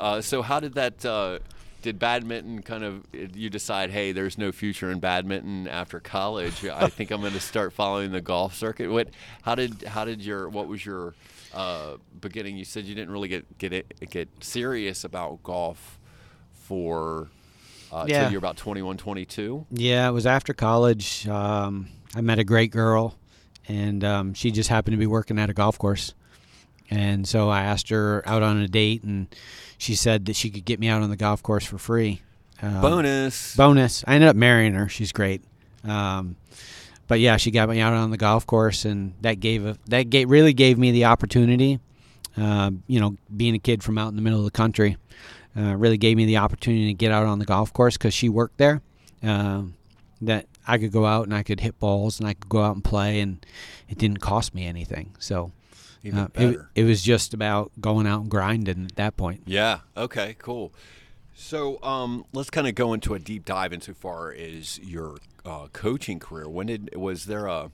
uh, 0.00 0.20
so 0.20 0.42
how 0.42 0.60
did 0.60 0.74
that? 0.74 1.04
Uh, 1.04 1.38
did 1.82 1.98
badminton 1.98 2.62
kind 2.62 2.82
of 2.82 3.04
you 3.12 3.50
decide 3.50 3.90
hey 3.90 4.10
there's 4.12 4.38
no 4.38 4.50
future 4.50 4.90
in 4.90 5.00
badminton 5.00 5.68
after 5.68 6.00
college 6.00 6.64
i 6.72 6.88
think 6.88 7.10
i'm 7.10 7.20
going 7.20 7.34
to 7.34 7.38
start 7.40 7.74
following 7.74 8.10
the 8.10 8.22
golf 8.22 8.54
circuit 8.54 8.90
what 8.90 9.08
how 9.42 9.54
did 9.54 9.82
how 9.82 10.02
did 10.06 10.22
your 10.22 10.48
what 10.48 10.66
was 10.66 10.86
your 10.86 11.12
uh, 11.52 11.98
beginning 12.22 12.56
you 12.56 12.64
said 12.64 12.86
you 12.86 12.94
didn't 12.94 13.10
really 13.10 13.28
get 13.28 13.58
get 13.58 13.74
it, 13.74 14.08
get 14.08 14.30
serious 14.42 15.04
about 15.04 15.42
golf 15.42 15.98
for 16.54 17.28
uh, 17.92 18.06
Yeah. 18.08 18.30
you're 18.30 18.38
about 18.38 18.56
21 18.56 18.96
22 18.96 19.66
Yeah, 19.70 20.08
it 20.08 20.12
was 20.12 20.26
after 20.26 20.54
college. 20.54 21.28
Um, 21.28 21.88
I 22.16 22.20
met 22.22 22.38
a 22.38 22.44
great 22.44 22.70
girl, 22.70 23.14
and 23.68 24.02
um, 24.04 24.34
she 24.34 24.50
just 24.50 24.68
happened 24.70 24.94
to 24.94 24.98
be 24.98 25.06
working 25.06 25.38
at 25.38 25.50
a 25.50 25.52
golf 25.54 25.78
course. 25.78 26.14
And 26.90 27.26
so 27.26 27.48
I 27.48 27.62
asked 27.62 27.88
her 27.88 28.22
out 28.26 28.42
on 28.42 28.58
a 28.58 28.68
date, 28.68 29.02
and 29.02 29.26
she 29.78 29.94
said 29.94 30.26
that 30.26 30.36
she 30.36 30.50
could 30.50 30.64
get 30.64 30.78
me 30.78 30.88
out 30.88 31.02
on 31.02 31.10
the 31.10 31.16
golf 31.16 31.42
course 31.42 31.64
for 31.64 31.78
free. 31.78 32.20
Um, 32.62 32.80
bonus 32.80 33.56
Bonus. 33.56 34.04
I 34.06 34.14
ended 34.14 34.28
up 34.28 34.36
marrying 34.36 34.74
her. 34.74 34.88
She's 34.88 35.12
great. 35.12 35.42
Um, 35.82 36.36
but 37.08 37.20
yeah, 37.20 37.36
she 37.36 37.50
got 37.50 37.68
me 37.68 37.80
out 37.80 37.92
on 37.92 38.10
the 38.10 38.16
golf 38.16 38.46
course, 38.46 38.84
and 38.84 39.14
that 39.20 39.40
gave 39.40 39.66
a, 39.66 39.76
that 39.86 40.10
gave, 40.10 40.30
really 40.30 40.52
gave 40.52 40.78
me 40.78 40.90
the 40.90 41.06
opportunity. 41.06 41.80
Uh, 42.36 42.72
you 42.86 43.00
know, 43.00 43.16
being 43.34 43.54
a 43.54 43.58
kid 43.58 43.82
from 43.82 43.98
out 43.98 44.08
in 44.08 44.16
the 44.16 44.22
middle 44.22 44.38
of 44.38 44.44
the 44.44 44.50
country, 44.50 44.96
uh, 45.56 45.74
really 45.76 45.98
gave 45.98 46.16
me 46.16 46.24
the 46.24 46.38
opportunity 46.38 46.86
to 46.86 46.94
get 46.94 47.12
out 47.12 47.26
on 47.26 47.38
the 47.38 47.44
golf 47.44 47.72
course 47.72 47.96
because 47.96 48.14
she 48.14 48.28
worked 48.28 48.58
there. 48.58 48.80
Um, 49.22 49.74
that 50.20 50.46
I 50.66 50.78
could 50.78 50.92
go 50.92 51.04
out 51.04 51.24
and 51.24 51.34
I 51.34 51.42
could 51.42 51.60
hit 51.60 51.78
balls 51.78 52.18
and 52.18 52.28
I 52.28 52.34
could 52.34 52.48
go 52.48 52.62
out 52.62 52.74
and 52.74 52.84
play, 52.84 53.20
and 53.20 53.44
it 53.88 53.98
didn't 53.98 54.18
cost 54.18 54.54
me 54.54 54.66
anything. 54.66 55.14
So 55.18 55.52
even 56.04 56.18
uh, 56.20 56.24
it, 56.24 56.32
better 56.32 56.70
it 56.74 56.84
was 56.84 57.02
just 57.02 57.34
about 57.34 57.72
going 57.80 58.06
out 58.06 58.20
and 58.22 58.30
grinding 58.30 58.84
at 58.84 58.96
that 58.96 59.16
point. 59.16 59.42
Yeah. 59.46 59.80
Okay. 59.96 60.36
Cool. 60.38 60.72
So 61.34 61.82
um, 61.82 62.24
let's 62.32 62.50
kind 62.50 62.68
of 62.68 62.74
go 62.74 62.92
into 62.92 63.14
a 63.14 63.18
deep 63.18 63.44
dive 63.44 63.72
into 63.72 63.92
far 63.94 64.32
as 64.32 64.78
your 64.78 65.16
uh, 65.44 65.66
coaching 65.72 66.20
career. 66.20 66.48
When 66.48 66.66
did 66.68 66.94
was 66.94 67.24
there 67.26 67.46
a 67.46 67.70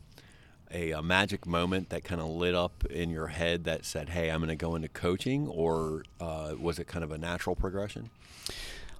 a, 0.72 0.92
a 0.92 1.02
magic 1.02 1.46
moment 1.46 1.88
that 1.90 2.04
kind 2.04 2.20
of 2.20 2.28
lit 2.28 2.54
up 2.54 2.84
in 2.86 3.10
your 3.10 3.28
head 3.28 3.64
that 3.64 3.84
said, 3.84 4.10
"Hey, 4.10 4.30
I'm 4.30 4.40
going 4.40 4.48
to 4.48 4.56
go 4.56 4.74
into 4.74 4.88
coaching," 4.88 5.48
or 5.48 6.04
uh, 6.20 6.54
was 6.58 6.78
it 6.78 6.86
kind 6.86 7.04
of 7.04 7.10
a 7.10 7.18
natural 7.18 7.56
progression? 7.56 8.10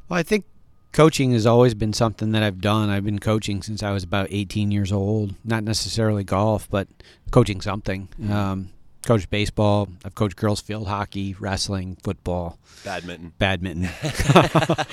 Well, 0.08 0.18
I 0.18 0.22
think 0.22 0.44
coaching 0.92 1.32
has 1.32 1.46
always 1.46 1.74
been 1.74 1.92
something 1.92 2.32
that 2.32 2.42
I've 2.42 2.60
done. 2.60 2.90
I've 2.90 3.04
been 3.04 3.20
coaching 3.20 3.62
since 3.62 3.82
I 3.82 3.92
was 3.92 4.02
about 4.02 4.26
18 4.30 4.72
years 4.72 4.92
old. 4.92 5.34
Not 5.44 5.62
necessarily 5.62 6.24
golf, 6.24 6.68
but 6.68 6.88
coaching 7.30 7.60
something. 7.60 8.08
Um, 8.28 8.70
coached 9.02 9.30
baseball. 9.30 9.88
I've 10.04 10.14
coached 10.14 10.36
girls 10.36 10.60
field 10.60 10.88
hockey, 10.88 11.34
wrestling, 11.38 11.96
football, 12.02 12.58
Badminton. 12.84 13.32
badminton. 13.38 13.88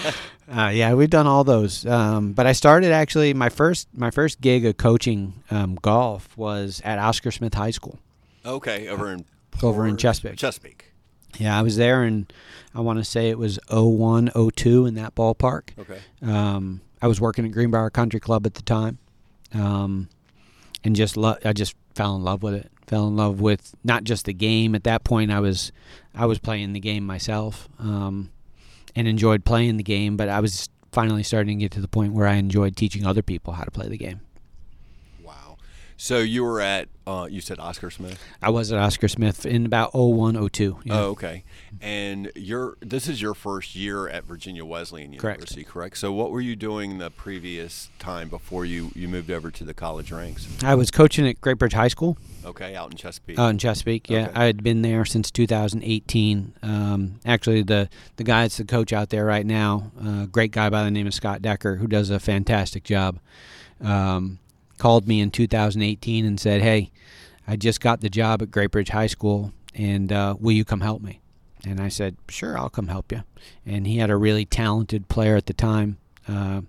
uh, 0.52 0.70
yeah, 0.74 0.94
we've 0.94 1.10
done 1.10 1.28
all 1.28 1.44
those. 1.44 1.86
Um, 1.86 2.34
but 2.34 2.46
I 2.48 2.52
started 2.54 2.92
actually 2.92 3.34
my 3.34 3.50
first 3.50 3.88
my 3.94 4.12
first 4.12 4.42
gig 4.42 4.66
of 4.66 4.78
coaching 4.78 5.44
um, 5.52 5.76
golf 5.82 6.36
was 6.38 6.82
at 6.86 7.00
Oscar 7.00 7.32
Smith 7.32 7.54
High 7.54 7.72
School. 7.72 8.00
Okay, 8.46 8.88
over 8.88 9.12
in 9.12 9.26
Over 9.62 9.86
in 9.88 9.98
Chesapeake. 9.98 10.38
Chesapeake. 10.38 10.86
Yeah, 11.38 11.58
I 11.58 11.62
was 11.62 11.76
there, 11.76 12.04
and 12.04 12.32
I 12.74 12.80
want 12.82 13.00
to 13.00 13.04
say 13.06 13.30
it 13.30 13.38
was 13.38 13.60
01, 13.70 14.32
02 14.56 14.86
in 14.86 14.96
that 14.96 15.14
ballpark. 15.14 15.78
Okay. 15.78 16.00
Um, 16.22 16.82
I 17.02 17.08
was 17.08 17.20
working 17.22 17.46
at 17.46 17.52
Greenbrier 17.52 17.90
Country 17.90 18.20
Club 18.20 18.46
at 18.48 18.54
the 18.56 18.62
time, 18.64 18.98
um, 19.54 20.08
and 20.84 20.96
just 20.96 21.18
lo- 21.18 21.36
I 21.44 21.54
just 21.54 21.76
fell 21.94 22.16
in 22.16 22.24
love 22.24 22.42
with 22.42 22.54
it. 22.56 22.72
Fell 22.88 23.08
in 23.08 23.15
love 23.15 23.41
with 23.41 23.75
not 23.84 24.03
just 24.06 24.25
the 24.25 24.34
game. 24.34 24.74
At 24.74 24.86
that 24.86 25.03
point, 25.03 25.29
I 25.29 25.39
was 25.39 25.72
I 26.15 26.25
was 26.25 26.39
playing 26.39 26.74
the 26.74 26.79
game 26.79 27.06
myself, 27.06 27.67
um, 27.79 28.32
and 28.96 29.08
enjoyed 29.08 29.44
playing 29.44 29.77
the 29.77 29.84
game. 29.84 30.15
But 30.17 30.29
I 30.29 30.39
was 30.39 30.70
finally 30.91 31.24
starting 31.24 31.60
to 31.60 31.63
get 31.65 31.72
to 31.74 31.82
the 31.82 31.88
point 31.88 32.13
where 32.13 32.27
I 32.27 32.36
enjoyed 32.36 32.75
teaching 32.75 33.06
other 33.06 33.22
people 33.22 33.53
how 33.53 33.63
to 33.63 33.72
play 33.72 33.89
the 33.89 33.98
game. 33.98 34.22
So 36.00 36.20
you 36.20 36.44
were 36.44 36.62
at 36.62 36.89
uh, 37.08 37.27
you 37.30 37.42
said 37.42 37.58
Oscar 37.60 37.89
Smith. 37.89 38.24
I 38.42 38.50
was 38.51 38.72
at 38.72 38.77
Oscar 38.77 39.08
Smith 39.08 39.46
in 39.46 39.66
about 39.66 39.96
01, 39.96 40.50
02. 40.50 40.80
Yeah. 40.84 40.94
Oh, 40.94 41.04
okay. 41.12 41.44
And 41.82 42.32
you're 42.36 42.77
this 42.82 43.08
is 43.08 43.20
your 43.22 43.34
first 43.34 43.75
year 43.75 44.08
at 44.08 44.24
Virginia 44.25 44.63
Wesleyan 44.63 45.12
Correct. 45.18 45.39
University, 45.39 45.63
correct? 45.63 45.98
So 45.98 46.12
what 46.12 46.32
were 46.32 46.42
you 46.42 46.56
doing 46.56 46.98
the 47.00 47.10
previous 47.10 47.89
time 47.98 48.30
before 48.30 48.63
you 48.66 48.92
you 48.94 49.08
moved 49.08 49.32
over 49.32 49.50
to 49.50 49.63
the 49.63 49.74
college 49.74 50.12
ranks? 50.12 50.48
I 50.63 50.75
was 50.75 50.92
coaching 50.92 51.27
at 51.27 51.42
Great 51.42 51.58
Bridge 51.58 51.74
High 51.74 51.88
School 51.88 52.18
Okay, 52.46 52.75
out 52.75 52.92
in 52.92 52.98
Chesapeake. 52.98 53.39
out 53.39 53.50
in 53.50 53.58
Chesapeake. 53.58 54.10
Yeah, 54.10 54.25
Okay. 54.27 54.32
I 54.36 54.46
had 54.46 54.63
been 54.63 54.82
there 54.84 55.04
since 55.04 55.32
2018. 55.32 56.54
Um, 56.62 57.20
actually, 57.25 57.63
the 57.63 57.89
the 58.18 58.24
guy 58.24 58.44
that's 58.44 58.58
the 58.58 58.66
coach 58.66 58.94
out 58.94 59.10
there 59.10 59.25
right 59.25 59.46
now, 59.46 59.92
uh, 60.04 60.25
great 60.27 60.51
guy 60.51 60.70
by 60.70 60.84
the 60.84 60.92
name 60.92 61.08
of 61.08 61.13
Scott 61.13 61.42
Decker, 61.42 61.77
who 61.77 61.88
does 61.88 62.10
a 62.10 62.20
fantastic 62.20 62.84
job, 62.84 63.20
um, 63.82 64.39
called 64.78 65.08
me 65.08 65.22
in 65.22 65.32
2018 65.32 66.26
and 66.26 66.40
said, 66.40 66.62
"Hey, 66.62 66.92
I 67.48 67.56
just 67.56 67.80
got 67.82 68.02
the 68.02 68.10
job 68.10 68.42
at 68.42 68.52
Great 68.52 68.72
Bridge 68.72 68.90
High 68.90 69.08
School, 69.08 69.54
and 69.74 70.12
uh, 70.12 70.36
will 70.40 70.54
you 70.54 70.66
come 70.66 70.82
help 70.82 71.02
me?" 71.02 71.20
And 71.66 71.80
I 71.80 71.90
said, 71.90 72.18
"Sure, 72.30 72.58
I'll 72.58 72.70
come 72.70 72.88
help 72.88 73.12
you." 73.12 73.24
And 73.66 73.88
he 73.88 73.98
had 73.98 74.10
a 74.10 74.18
really 74.18 74.46
talented 74.46 75.08
player 75.08 75.36
at 75.36 75.46
the 75.46 75.54
time. 75.54 75.98
Uh, 76.28 76.62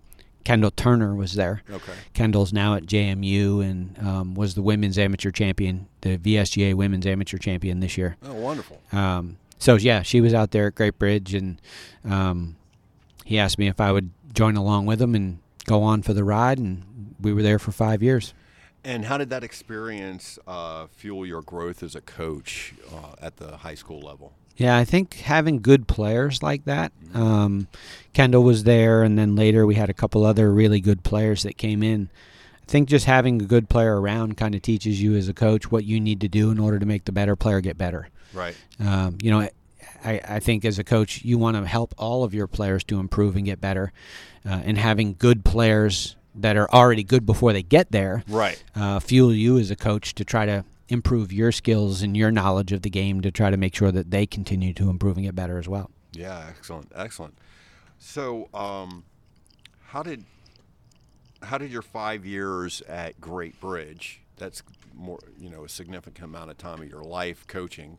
Kendall 0.45 0.71
Turner 0.71 1.15
was 1.15 1.35
there. 1.35 1.62
okay. 1.71 1.93
Kendall's 2.15 2.55
now 2.55 2.75
at 2.75 2.87
JMU 2.87 3.62
and 3.62 3.99
um, 3.99 4.35
was 4.35 4.55
the 4.55 4.62
women's 4.62 4.99
amateur 4.99 5.31
champion, 5.31 5.88
the 6.00 6.17
VSGA 6.17 6.73
women's 6.73 7.07
amateur 7.07 7.37
champion 7.37 7.81
this 7.81 7.99
year. 7.99 8.17
Oh, 8.23 8.33
wonderful. 8.33 8.81
Um, 8.91 9.37
so 9.59 9.75
yeah, 9.75 10.00
she 10.00 10.23
was 10.23 10.33
out 10.33 10.53
there 10.53 10.69
at 10.69 10.75
Great 10.75 10.99
Bridge, 10.99 11.35
and 11.35 11.61
um, 12.03 12.57
he 13.27 13.38
asked 13.38 13.59
me 13.59 13.69
if 13.69 13.79
I 13.79 13.93
would 13.93 14.11
join 14.33 14.57
along 14.57 14.87
with 14.87 15.03
him 15.03 15.15
and 15.15 15.41
go 15.67 15.83
on 15.83 16.00
for 16.00 16.15
the 16.15 16.25
ride, 16.25 16.59
and 16.59 16.83
we 17.20 17.32
were 17.32 17.42
there 17.42 17.58
for 17.58 17.72
five 17.72 18.02
years. 18.02 18.34
And 18.84 19.04
how 19.04 19.18
did 19.18 19.30
that 19.30 19.42
experience 19.42 20.38
uh, 20.46 20.87
fuel 20.87 21.26
your 21.26 21.42
growth 21.42 21.82
as 21.82 21.94
a 21.94 22.00
coach 22.00 22.75
uh, 22.92 23.14
at 23.20 23.37
the 23.37 23.58
high 23.58 23.75
school 23.75 24.00
level? 24.00 24.32
Yeah, 24.56 24.76
I 24.76 24.84
think 24.84 25.14
having 25.14 25.60
good 25.60 25.87
players 25.87 26.42
like 26.42 26.64
that. 26.64 26.92
Um, 27.14 27.68
Kendall 28.12 28.42
was 28.42 28.64
there, 28.64 29.02
and 29.04 29.16
then 29.16 29.37
later 29.37 29.66
we 29.66 29.76
had 29.76 29.88
a 29.88 29.94
couple 29.94 30.25
other 30.25 30.52
really 30.52 30.80
good 30.80 31.04
players 31.04 31.44
that 31.44 31.56
came 31.56 31.82
in. 31.82 32.10
I 32.62 32.70
think 32.70 32.88
just 32.88 33.06
having 33.06 33.40
a 33.40 33.44
good 33.44 33.68
player 33.68 34.00
around 34.00 34.37
kind 34.37 34.54
of 34.54 34.62
teaches 34.62 35.00
you 35.00 35.14
as 35.14 35.28
a 35.28 35.34
coach 35.34 35.70
what 35.70 35.84
you 35.84 36.00
need 36.00 36.20
to 36.22 36.28
do 36.28 36.50
in 36.50 36.58
order 36.58 36.78
to 36.78 36.87
make 36.87 37.04
the 37.04 37.12
better 37.12 37.37
player 37.37 37.60
get 37.60 37.78
better. 37.78 38.08
Right. 38.34 38.56
Um, 38.80 39.18
you 39.22 39.30
know, 39.30 39.48
I, 40.04 40.20
I 40.28 40.40
think 40.40 40.64
as 40.64 40.78
a 40.78 40.84
coach, 40.84 41.25
you 41.25 41.38
want 41.38 41.56
to 41.56 41.64
help 41.64 41.94
all 41.96 42.25
of 42.25 42.34
your 42.34 42.46
players 42.46 42.84
to 42.84 42.98
improve 42.98 43.37
and 43.37 43.44
get 43.44 43.60
better. 43.60 43.92
Uh, 44.44 44.60
and 44.64 44.76
having 44.76 45.14
good 45.18 45.44
players 45.44 46.16
that 46.42 46.57
are 46.57 46.71
already 46.71 47.02
good 47.04 47.26
before 47.26 47.52
they 47.52 47.62
get 47.62 47.90
there 47.92 48.23
Right. 48.28 48.62
uh, 48.75 49.00
fuel 49.00 49.33
you 49.35 49.59
as 49.59 49.71
a 49.71 49.76
coach 49.76 50.14
to 50.16 50.25
try 50.25 50.47
to 50.47 50.64
improve 50.88 51.33
your 51.33 51.52
skills 51.52 52.02
and 52.02 52.16
your 52.16 52.30
knowledge 52.30 52.73
of 52.73 52.83
the 52.83 52.90
game 52.90 53.21
to 53.21 53.30
try 53.30 53.50
to 53.50 53.57
make 53.57 53.75
sure 53.75 53.92
that 53.92 54.11
they 54.11 54.26
continue 54.26 54.73
to 54.75 54.88
improve 54.88 55.16
and 55.16 55.26
get 55.26 55.35
better 55.35 55.59
as 55.59 55.68
well. 55.68 55.90
Yeah, 56.12 56.47
excellent, 56.49 56.90
excellent. 56.95 57.37
So, 57.99 58.49
um, 58.54 59.04
how 59.88 60.02
did 60.02 60.25
how 61.42 61.59
did 61.59 61.71
your 61.71 61.83
five 61.83 62.25
years 62.26 62.80
at 62.88 63.21
Great 63.21 63.61
Bridge? 63.61 64.21
That's 64.37 64.62
more, 64.95 65.18
you 65.38 65.50
know, 65.50 65.64
a 65.64 65.68
significant 65.68 66.25
amount 66.25 66.50
of 66.50 66.59
time 66.59 66.80
of 66.83 66.88
your 66.88 67.02
life 67.02 67.47
coaching. 67.47 67.99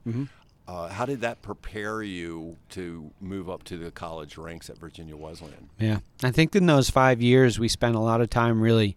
Uh, 0.70 0.88
how 0.88 1.04
did 1.04 1.22
that 1.22 1.42
prepare 1.42 2.04
you 2.04 2.56
to 2.70 3.10
move 3.20 3.50
up 3.50 3.64
to 3.64 3.76
the 3.76 3.90
college 3.90 4.38
ranks 4.38 4.70
at 4.70 4.78
Virginia 4.78 5.18
Wesleyan? 5.18 5.68
Yeah. 5.80 5.98
I 6.22 6.30
think 6.30 6.56
in 6.56 6.68
those 6.68 6.92
five 6.92 7.24
years, 7.24 7.58
we 7.58 7.68
spent 7.68 7.96
a 7.96 8.00
lot 8.00 8.22
of 8.22 8.30
time 8.30 8.62
really 8.62 8.96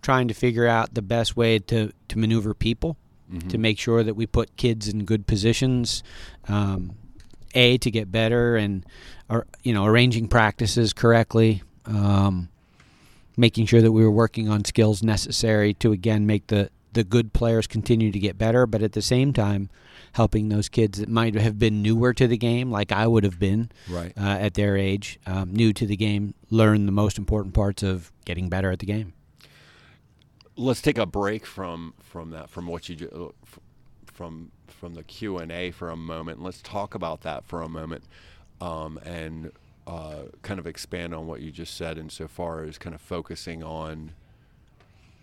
trying 0.00 0.28
to 0.28 0.34
figure 0.34 0.66
out 0.66 0.94
the 0.94 1.02
best 1.02 1.36
way 1.36 1.58
to, 1.58 1.92
to 2.08 2.18
maneuver 2.18 2.54
people, 2.54 2.96
to 3.48 3.58
make 3.58 3.78
sure 3.78 4.02
that 4.02 4.14
we 4.14 4.26
put 4.26 4.56
kids 4.56 4.88
in 4.88 5.04
good 5.04 5.26
positions, 5.26 6.02
um, 6.48 6.94
A, 7.54 7.76
to 7.78 7.90
get 7.90 8.10
better 8.10 8.56
and, 8.56 8.86
or, 9.28 9.46
you 9.62 9.74
know, 9.74 9.84
arranging 9.84 10.28
practices 10.28 10.94
correctly, 10.94 11.62
um, 11.84 12.48
making 13.36 13.66
sure 13.66 13.82
that 13.82 13.92
we 13.92 14.02
were 14.02 14.10
working 14.10 14.48
on 14.48 14.64
skills 14.64 15.02
necessary 15.02 15.74
to, 15.74 15.92
again, 15.92 16.26
make 16.26 16.46
the, 16.46 16.70
the 16.94 17.04
good 17.04 17.34
players 17.34 17.66
continue 17.66 18.10
to 18.10 18.18
get 18.18 18.38
better, 18.38 18.66
but 18.66 18.82
at 18.82 18.92
the 18.92 19.02
same 19.02 19.34
time, 19.34 19.68
helping 20.14 20.48
those 20.48 20.68
kids 20.68 20.98
that 21.00 21.08
might 21.08 21.34
have 21.34 21.58
been 21.58 21.82
newer 21.82 22.14
to 22.14 22.26
the 22.28 22.36
game, 22.36 22.70
like 22.70 22.92
I 22.92 23.06
would 23.06 23.24
have 23.24 23.38
been, 23.38 23.70
Right. 23.88 24.12
uh, 24.16 24.20
at 24.40 24.54
their 24.54 24.76
age, 24.76 25.18
um, 25.26 25.52
new 25.52 25.72
to 25.72 25.86
the 25.86 25.96
game, 25.96 26.34
learn 26.50 26.86
the 26.86 26.92
most 26.92 27.18
important 27.18 27.52
parts 27.54 27.82
of 27.82 28.12
getting 28.24 28.48
better 28.48 28.70
at 28.70 28.78
the 28.78 28.86
game. 28.86 29.12
Let's 30.56 30.80
take 30.80 30.98
a 30.98 31.06
break 31.06 31.44
from 31.44 31.94
from 31.98 32.30
that, 32.30 32.48
from 32.48 32.66
what 32.68 32.88
you 32.88 33.08
uh, 33.12 33.58
from 34.06 34.52
from 34.68 34.94
the 34.94 35.02
Q 35.02 35.38
and 35.38 35.50
A 35.50 35.72
for 35.72 35.90
a 35.90 35.96
moment. 35.96 36.40
Let's 36.40 36.62
talk 36.62 36.94
about 36.94 37.22
that 37.22 37.44
for 37.44 37.60
a 37.60 37.68
moment, 37.68 38.04
um, 38.60 38.98
and 39.04 39.50
uh, 39.88 40.26
kind 40.42 40.60
of 40.60 40.66
expand 40.68 41.12
on 41.12 41.26
what 41.26 41.40
you 41.40 41.50
just 41.50 41.76
said 41.76 41.98
insofar 41.98 42.62
as 42.62 42.78
kind 42.78 42.94
of 42.94 43.00
focusing 43.00 43.64
on 43.64 44.12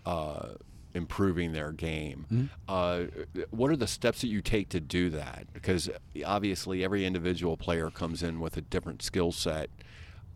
uh, 0.04 0.48
improving 0.94 1.52
their 1.52 1.72
game. 1.72 2.50
Uh, 2.68 3.04
what 3.50 3.70
are 3.70 3.76
the 3.76 3.86
steps 3.86 4.20
that 4.20 4.28
you 4.28 4.40
take 4.40 4.68
to 4.70 4.80
do 4.80 5.10
that? 5.10 5.46
Because 5.52 5.90
obviously, 6.24 6.84
every 6.84 7.04
individual 7.04 7.56
player 7.56 7.90
comes 7.90 8.22
in 8.22 8.40
with 8.40 8.56
a 8.56 8.60
different 8.60 9.02
skill 9.02 9.32
set, 9.32 9.70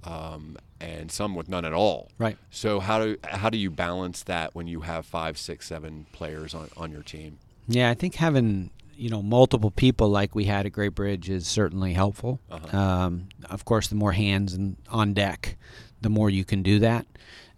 um, 0.04 0.56
and 0.80 1.10
some 1.10 1.34
with 1.34 1.48
none 1.48 1.64
at 1.64 1.72
all. 1.72 2.10
Right. 2.18 2.38
So 2.50 2.80
how 2.80 2.98
do 3.04 3.16
how 3.24 3.50
do 3.50 3.58
you 3.58 3.70
balance 3.70 4.22
that 4.24 4.54
when 4.54 4.66
you 4.66 4.80
have 4.80 5.06
five, 5.06 5.38
six, 5.38 5.66
seven 5.66 6.06
players 6.12 6.54
on, 6.54 6.70
on 6.76 6.90
your 6.90 7.02
team? 7.02 7.38
Yeah, 7.68 7.90
I 7.90 7.94
think 7.94 8.16
having 8.16 8.70
you 8.96 9.10
know 9.10 9.22
multiple 9.22 9.70
people 9.70 10.08
like 10.08 10.34
we 10.34 10.44
had 10.44 10.66
at 10.66 10.72
Great 10.72 10.94
Bridge 10.94 11.28
is 11.28 11.46
certainly 11.46 11.92
helpful. 11.92 12.40
Uh-huh. 12.50 12.76
Um, 12.76 13.28
of 13.50 13.64
course, 13.64 13.88
the 13.88 13.96
more 13.96 14.12
hands 14.12 14.54
and 14.54 14.76
on 14.88 15.12
deck, 15.12 15.56
the 16.00 16.10
more 16.10 16.30
you 16.30 16.44
can 16.44 16.62
do 16.62 16.78
that. 16.80 17.06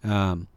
Um, 0.03 0.47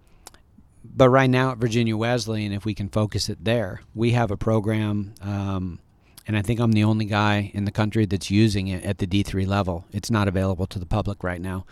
but 0.94 1.08
right 1.08 1.30
now 1.30 1.52
at 1.52 1.58
Virginia 1.58 1.96
Wesleyan, 1.96 2.52
if 2.52 2.64
we 2.64 2.74
can 2.74 2.88
focus 2.88 3.28
it 3.28 3.44
there, 3.44 3.82
we 3.94 4.12
have 4.12 4.30
a 4.30 4.36
program, 4.36 5.14
um, 5.22 5.78
and 6.26 6.36
I 6.36 6.42
think 6.42 6.60
I'm 6.60 6.72
the 6.72 6.84
only 6.84 7.06
guy 7.06 7.50
in 7.54 7.64
the 7.64 7.70
country 7.70 8.06
that's 8.06 8.30
using 8.30 8.68
it 8.68 8.84
at 8.84 8.98
the 8.98 9.06
D3 9.06 9.46
level. 9.46 9.84
It's 9.92 10.10
not 10.10 10.28
available 10.28 10.66
to 10.66 10.78
the 10.78 10.86
public 10.86 11.24
right 11.24 11.40
now. 11.40 11.64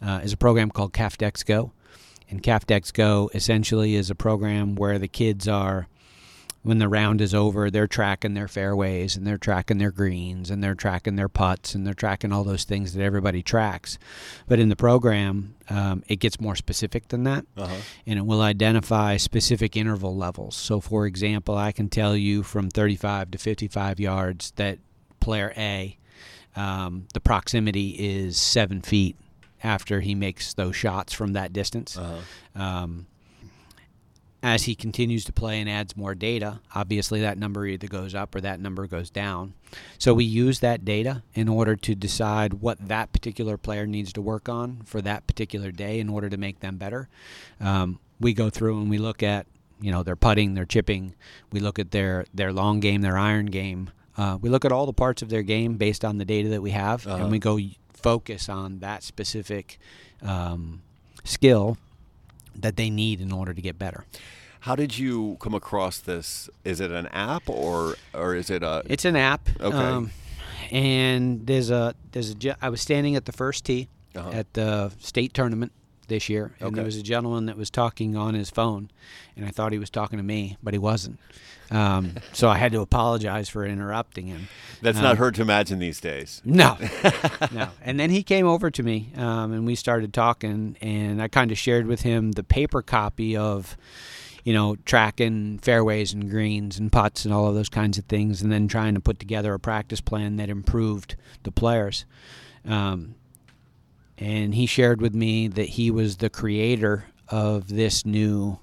Uh, 0.00 0.20
is 0.22 0.32
a 0.32 0.36
program 0.36 0.70
called 0.70 0.92
CAFDEX 0.92 1.44
Go, 1.44 1.72
and 2.30 2.42
CAFDEX 2.42 2.92
Go 2.92 3.30
essentially 3.34 3.94
is 3.94 4.10
a 4.10 4.14
program 4.14 4.74
where 4.74 4.98
the 4.98 5.08
kids 5.08 5.46
are 5.46 5.86
when 6.62 6.78
the 6.78 6.88
round 6.88 7.20
is 7.20 7.34
over, 7.34 7.70
they're 7.70 7.88
tracking 7.88 8.34
their 8.34 8.46
fairways 8.48 9.16
and 9.16 9.26
they're 9.26 9.36
tracking 9.38 9.78
their 9.78 9.90
greens 9.90 10.48
and 10.50 10.62
they're 10.62 10.74
tracking 10.76 11.16
their 11.16 11.28
putts 11.28 11.74
and 11.74 11.84
they're 11.86 11.92
tracking 11.94 12.32
all 12.32 12.44
those 12.44 12.64
things 12.64 12.92
that 12.94 13.02
everybody 13.02 13.42
tracks. 13.42 13.98
But 14.46 14.58
in 14.60 14.68
the 14.68 14.76
program, 14.76 15.56
um, 15.68 16.04
it 16.06 16.16
gets 16.16 16.40
more 16.40 16.54
specific 16.54 17.08
than 17.08 17.24
that 17.24 17.44
Uh-huh. 17.56 17.74
and 18.06 18.18
it 18.18 18.26
will 18.26 18.42
identify 18.42 19.16
specific 19.16 19.76
interval 19.76 20.16
levels. 20.16 20.54
So, 20.54 20.80
for 20.80 21.06
example, 21.06 21.56
I 21.56 21.72
can 21.72 21.88
tell 21.88 22.16
you 22.16 22.42
from 22.44 22.70
35 22.70 23.32
to 23.32 23.38
55 23.38 23.98
yards 23.98 24.52
that 24.56 24.78
player 25.20 25.52
A, 25.56 25.98
um, 26.54 27.06
the 27.14 27.20
proximity 27.20 27.90
is 27.98 28.36
seven 28.38 28.82
feet 28.82 29.16
after 29.64 30.00
he 30.00 30.14
makes 30.14 30.54
those 30.54 30.76
shots 30.76 31.12
from 31.12 31.32
that 31.32 31.52
distance. 31.52 31.96
Uh-huh. 31.96 32.62
Um, 32.62 33.06
as 34.42 34.64
he 34.64 34.74
continues 34.74 35.24
to 35.24 35.32
play 35.32 35.60
and 35.60 35.70
adds 35.70 35.96
more 35.96 36.14
data, 36.14 36.60
obviously 36.74 37.20
that 37.20 37.38
number 37.38 37.64
either 37.66 37.86
goes 37.86 38.14
up 38.14 38.34
or 38.34 38.40
that 38.40 38.58
number 38.60 38.86
goes 38.88 39.08
down. 39.08 39.54
So 39.98 40.12
we 40.14 40.24
use 40.24 40.58
that 40.60 40.84
data 40.84 41.22
in 41.34 41.48
order 41.48 41.76
to 41.76 41.94
decide 41.94 42.54
what 42.54 42.76
that 42.88 43.12
particular 43.12 43.56
player 43.56 43.86
needs 43.86 44.12
to 44.14 44.20
work 44.22 44.48
on 44.48 44.82
for 44.84 45.00
that 45.02 45.26
particular 45.28 45.70
day 45.70 46.00
in 46.00 46.08
order 46.08 46.28
to 46.28 46.36
make 46.36 46.58
them 46.60 46.76
better. 46.76 47.08
Um, 47.60 48.00
we 48.20 48.32
go 48.34 48.50
through 48.50 48.80
and 48.80 48.90
we 48.90 48.98
look 48.98 49.22
at 49.22 49.46
you 49.80 49.90
know 49.90 50.02
their 50.02 50.16
putting, 50.16 50.54
their 50.54 50.64
chipping. 50.64 51.14
We 51.52 51.60
look 51.60 51.78
at 51.78 51.90
their 51.90 52.24
their 52.34 52.52
long 52.52 52.80
game, 52.80 53.00
their 53.02 53.18
iron 53.18 53.46
game. 53.46 53.90
Uh, 54.16 54.38
we 54.40 54.48
look 54.50 54.64
at 54.64 54.70
all 54.72 54.86
the 54.86 54.92
parts 54.92 55.22
of 55.22 55.28
their 55.28 55.42
game 55.42 55.76
based 55.76 56.04
on 56.04 56.18
the 56.18 56.24
data 56.24 56.48
that 56.50 56.62
we 56.62 56.70
have, 56.72 57.06
Uh-huh. 57.06 57.22
and 57.22 57.30
we 57.32 57.38
go 57.38 57.58
focus 57.94 58.48
on 58.48 58.80
that 58.80 59.02
specific 59.02 59.78
um, 60.20 60.82
skill 61.24 61.78
that 62.54 62.76
they 62.76 62.90
need 62.90 63.20
in 63.20 63.32
order 63.32 63.52
to 63.54 63.60
get 63.62 63.78
better. 63.78 64.04
How 64.60 64.76
did 64.76 64.96
you 64.96 65.36
come 65.40 65.54
across 65.54 65.98
this? 65.98 66.48
Is 66.64 66.80
it 66.80 66.90
an 66.92 67.06
app 67.08 67.48
or 67.48 67.96
or 68.14 68.34
is 68.36 68.48
it 68.50 68.62
a? 68.62 68.82
It's 68.86 69.04
an 69.04 69.16
app. 69.16 69.48
Okay. 69.60 69.76
Um, 69.76 70.10
and 70.70 71.46
there's 71.46 71.70
a 71.70 71.94
there's 72.12 72.34
a 72.34 72.56
I 72.64 72.68
was 72.68 72.80
standing 72.80 73.16
at 73.16 73.24
the 73.24 73.32
first 73.32 73.64
tee 73.64 73.88
Uh-huh. 74.14 74.30
at 74.30 74.52
the 74.54 74.92
state 75.00 75.32
tournament 75.34 75.72
this 76.08 76.28
year, 76.28 76.52
and 76.60 76.74
there 76.76 76.84
was 76.84 76.96
a 76.96 77.02
gentleman 77.02 77.46
that 77.46 77.56
was 77.56 77.70
talking 77.70 78.16
on 78.16 78.34
his 78.34 78.50
phone, 78.50 78.90
and 79.36 79.46
I 79.46 79.50
thought 79.50 79.72
he 79.72 79.78
was 79.78 79.88
talking 79.90 80.18
to 80.18 80.22
me, 80.22 80.56
but 80.62 80.74
he 80.74 80.78
wasn't. 80.78 81.18
Um, 81.72 82.14
so 82.32 82.48
I 82.48 82.58
had 82.58 82.72
to 82.72 82.80
apologize 82.80 83.48
for 83.48 83.64
interrupting 83.64 84.26
him. 84.26 84.48
That's 84.82 84.98
um, 84.98 85.04
not 85.04 85.16
hard 85.16 85.34
to 85.36 85.42
imagine 85.42 85.78
these 85.78 86.00
days. 86.00 86.42
No, 86.44 86.76
no. 87.52 87.68
And 87.80 87.98
then 87.98 88.10
he 88.10 88.22
came 88.22 88.46
over 88.46 88.70
to 88.70 88.82
me, 88.82 89.10
um, 89.16 89.52
and 89.52 89.66
we 89.66 89.74
started 89.74 90.12
talking, 90.12 90.76
and 90.82 91.22
I 91.22 91.28
kind 91.28 91.50
of 91.50 91.58
shared 91.58 91.86
with 91.86 92.02
him 92.02 92.32
the 92.32 92.44
paper 92.44 92.82
copy 92.82 93.36
of 93.36 93.76
you 94.44 94.52
know, 94.52 94.76
tracking 94.84 95.58
fairways 95.58 96.12
and 96.12 96.28
greens 96.28 96.78
and 96.78 96.90
putts 96.90 97.24
and 97.24 97.32
all 97.32 97.46
of 97.46 97.54
those 97.54 97.68
kinds 97.68 97.96
of 97.96 98.04
things, 98.06 98.42
and 98.42 98.50
then 98.50 98.66
trying 98.66 98.94
to 98.94 99.00
put 99.00 99.18
together 99.20 99.54
a 99.54 99.60
practice 99.60 100.00
plan 100.00 100.36
that 100.36 100.48
improved 100.48 101.14
the 101.44 101.52
players. 101.52 102.04
Um, 102.66 103.14
and 104.18 104.54
he 104.54 104.66
shared 104.66 105.00
with 105.00 105.14
me 105.14 105.48
that 105.48 105.70
he 105.70 105.90
was 105.90 106.16
the 106.16 106.30
creator 106.30 107.06
of 107.28 107.68
this 107.68 108.04
new 108.04 108.58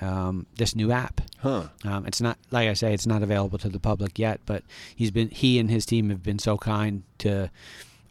um, 0.00 0.46
this 0.56 0.74
new 0.74 0.92
app. 0.92 1.20
Huh. 1.38 1.68
Um, 1.84 2.06
it's 2.06 2.20
not 2.20 2.38
like 2.50 2.68
I 2.68 2.74
say, 2.74 2.94
it's 2.94 3.06
not 3.06 3.22
available 3.22 3.58
to 3.58 3.68
the 3.68 3.80
public 3.80 4.18
yet, 4.18 4.40
but 4.46 4.62
he's 4.94 5.10
been 5.10 5.28
he 5.28 5.58
and 5.58 5.70
his 5.70 5.86
team 5.86 6.10
have 6.10 6.22
been 6.22 6.38
so 6.38 6.56
kind 6.56 7.02
to 7.18 7.50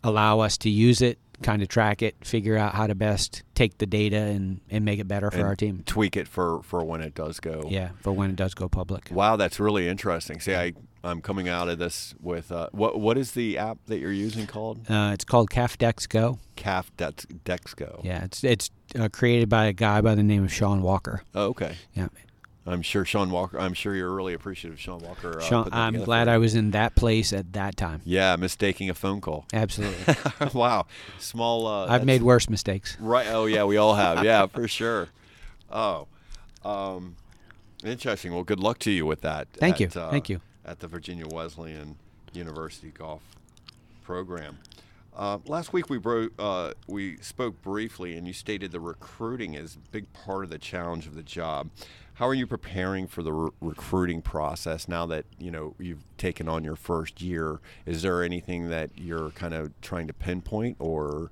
allow 0.03 0.39
us 0.39 0.57
to 0.59 0.69
use 0.69 1.01
it, 1.01 1.17
kind 1.43 1.61
of 1.61 1.67
track 1.67 2.01
it, 2.01 2.15
figure 2.25 2.57
out 2.57 2.73
how 2.75 2.87
to 2.87 2.95
best 2.95 3.43
take 3.55 3.77
the 3.77 3.85
data 3.85 4.17
and, 4.17 4.61
and 4.69 4.83
make 4.85 4.99
it 4.99 5.07
better 5.07 5.29
for 5.29 5.37
And 5.37 5.47
our 5.47 5.55
team. 5.55 5.83
Tweak 5.85 6.17
it 6.17 6.27
for 6.27 6.61
for 6.63 6.83
when 6.83 7.01
it 7.01 7.13
does 7.13 7.39
go. 7.39 7.63
Yeah, 7.67 7.89
for 8.01 8.11
when 8.11 8.29
it 8.29 8.35
does 8.35 8.53
go 8.53 8.67
public. 8.67 9.09
Wow, 9.11 9.35
that's 9.35 9.59
really 9.59 9.87
interesting. 9.87 10.39
See, 10.39 10.55
I 10.55 10.73
I'm 11.03 11.21
coming 11.21 11.47
out 11.47 11.69
of 11.69 11.79
this 11.79 12.15
with 12.21 12.51
uh, 12.51 12.69
what 12.71 12.99
what 12.99 13.17
is 13.17 13.31
the 13.31 13.57
app 13.57 13.77
that 13.85 13.99
you're 13.99 14.11
using 14.11 14.47
called? 14.47 14.89
Uh, 14.89 15.11
it's 15.13 15.23
called 15.23 15.49
Calf 15.49 15.77
Dex 15.77 16.07
Go. 16.07 16.39
Calf 16.55 16.91
Dex, 16.97 17.25
Dexco. 17.45 18.03
Yeah, 18.03 18.23
it's 18.25 18.43
it's 18.43 18.69
uh, 18.97 19.09
created 19.11 19.47
by 19.47 19.65
a 19.65 19.73
guy 19.73 20.01
by 20.01 20.15
the 20.15 20.23
name 20.23 20.43
of 20.43 20.51
Sean 20.51 20.81
Walker. 20.81 21.23
Oh, 21.35 21.47
okay. 21.47 21.75
Yeah, 21.93 22.07
I'm 22.67 22.81
sure 22.81 23.05
Sean 23.05 23.31
Walker. 23.31 23.59
I'm 23.59 23.73
sure 23.73 23.95
you're 23.95 24.13
really 24.13 24.33
appreciative 24.33 24.73
of 24.77 24.81
Sean 24.81 24.99
Walker. 24.99 25.39
Uh, 25.39 25.41
Sean, 25.41 25.69
I'm 25.71 26.03
glad 26.03 26.27
I 26.27 26.37
was 26.37 26.53
in 26.53 26.71
that 26.71 26.95
place 26.95 27.31
at 27.31 27.53
that 27.53 27.77
time. 27.77 28.01
Yeah, 28.03 28.35
mistaking 28.35 28.89
a 28.89 28.93
phone 28.93 29.21
call. 29.21 29.45
Absolutely, 29.53 30.15
wow, 30.53 30.85
small. 31.17 31.65
Uh, 31.65 31.87
I've 31.87 32.05
made 32.05 32.21
worse 32.21 32.49
mistakes. 32.49 32.97
Right. 32.99 33.27
Oh 33.29 33.45
yeah, 33.45 33.63
we 33.63 33.77
all 33.77 33.95
have. 33.95 34.23
Yeah, 34.23 34.45
for 34.47 34.67
sure. 34.67 35.07
Oh, 35.71 36.07
um, 36.65 37.15
interesting. 37.83 38.33
Well, 38.33 38.43
good 38.43 38.59
luck 38.59 38.79
to 38.79 38.91
you 38.91 39.05
with 39.05 39.21
that. 39.21 39.47
Thank 39.53 39.75
at, 39.75 39.95
you, 39.95 40.01
uh, 40.01 40.11
thank 40.11 40.29
you. 40.29 40.41
At 40.65 40.79
the 40.79 40.87
Virginia 40.87 41.25
Wesleyan 41.27 41.95
University 42.33 42.91
Golf 42.91 43.21
Program. 44.03 44.59
Uh, 45.17 45.39
last 45.47 45.73
week 45.73 45.89
we 45.89 45.99
uh, 46.37 46.71
we 46.87 47.17
spoke 47.17 47.59
briefly, 47.63 48.15
and 48.15 48.27
you 48.27 48.33
stated 48.33 48.71
the 48.71 48.79
recruiting 48.79 49.55
is 49.55 49.75
a 49.75 49.91
big 49.91 50.11
part 50.13 50.43
of 50.43 50.51
the 50.51 50.59
challenge 50.59 51.07
of 51.07 51.15
the 51.15 51.23
job. 51.23 51.69
How 52.13 52.27
are 52.27 52.35
you 52.35 52.45
preparing 52.45 53.07
for 53.07 53.23
the 53.23 53.33
re- 53.33 53.49
recruiting 53.59 54.21
process 54.21 54.87
now 54.87 55.07
that 55.07 55.25
you 55.39 55.49
know 55.49 55.73
you've 55.79 56.03
taken 56.17 56.47
on 56.47 56.63
your 56.63 56.75
first 56.75 57.19
year? 57.19 57.59
Is 57.87 58.03
there 58.03 58.21
anything 58.23 58.69
that 58.69 58.91
you're 58.95 59.31
kind 59.31 59.55
of 59.55 59.71
trying 59.81 60.05
to 60.05 60.13
pinpoint, 60.13 60.77
or 60.79 61.31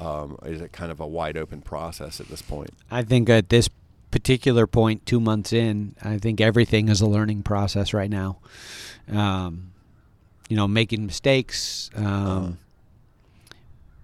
um, 0.00 0.38
is 0.46 0.62
it 0.62 0.72
kind 0.72 0.90
of 0.90 0.98
a 0.98 1.06
wide 1.06 1.36
open 1.36 1.60
process 1.60 2.20
at 2.20 2.28
this 2.28 2.40
point? 2.40 2.70
I 2.90 3.02
think 3.02 3.28
at 3.28 3.50
this 3.50 3.68
particular 4.10 4.66
point, 4.66 5.04
two 5.04 5.20
months 5.20 5.52
in, 5.52 5.94
I 6.02 6.16
think 6.16 6.40
everything 6.40 6.88
is 6.88 7.02
a 7.02 7.06
learning 7.06 7.42
process 7.42 7.92
right 7.92 8.08
now. 8.08 8.38
Um, 9.12 9.72
you 10.48 10.56
know, 10.56 10.66
making 10.66 11.04
mistakes, 11.04 11.90
um, 11.94 12.06
Uh-huh. 12.06 12.52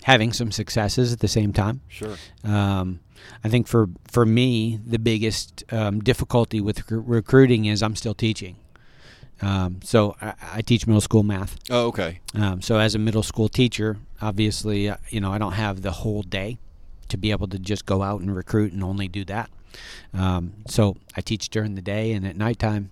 Having 0.02 0.32
some 0.32 0.50
successes 0.50 1.12
at 1.12 1.21
the 1.21 1.28
same 1.28 1.52
time. 1.52 1.80
Sure. 1.88 2.16
Um, 2.44 3.00
I 3.44 3.49
think 3.49 3.66
for 3.66 3.88
for 4.11 4.26
me, 4.26 4.78
the 4.85 4.99
biggest 4.99 5.64
um, 5.73 6.00
difficulty 6.00 6.61
with 6.61 6.90
rec- 6.90 7.02
recruiting 7.06 7.66
is 7.66 7.82
I'm 7.82 7.97
still 7.97 8.14
teaching. 8.14 8.56
Um, 9.40 9.80
so 9.82 10.16
I, 10.21 10.35
I 10.54 10.62
teach 10.62 10.87
middle 10.87 11.00
school 11.00 11.23
math. 11.23 11.59
Oh, 11.71 11.87
okay. 11.88 12.21
Um, 12.35 12.62
so 12.62 12.78
as 12.78 12.94
a 12.94 12.99
middle 12.99 13.25
school 13.25 13.49
teacher, 13.49 13.99
obviously, 14.21 14.88
uh, 14.88 14.97
you 15.11 15.21
know, 15.21 15.32
I 15.32 15.38
don't 15.38 15.52
have 15.52 15.82
the 15.82 15.90
whole 15.90 16.23
day 16.23 16.59
to 17.09 17.16
be 17.16 17.30
able 17.32 17.49
to 17.49 17.59
just 17.59 17.85
go 17.85 18.02
out 18.02 18.21
and 18.21 18.35
recruit 18.35 18.73
and 18.73 18.82
only 18.85 19.09
do 19.09 19.25
that. 19.25 19.50
Um, 20.14 20.52
so 20.68 20.97
I 21.16 21.21
teach 21.21 21.49
during 21.49 21.75
the 21.75 21.82
day 21.82 22.12
and 22.12 22.26
at 22.26 22.37
nighttime. 22.37 22.90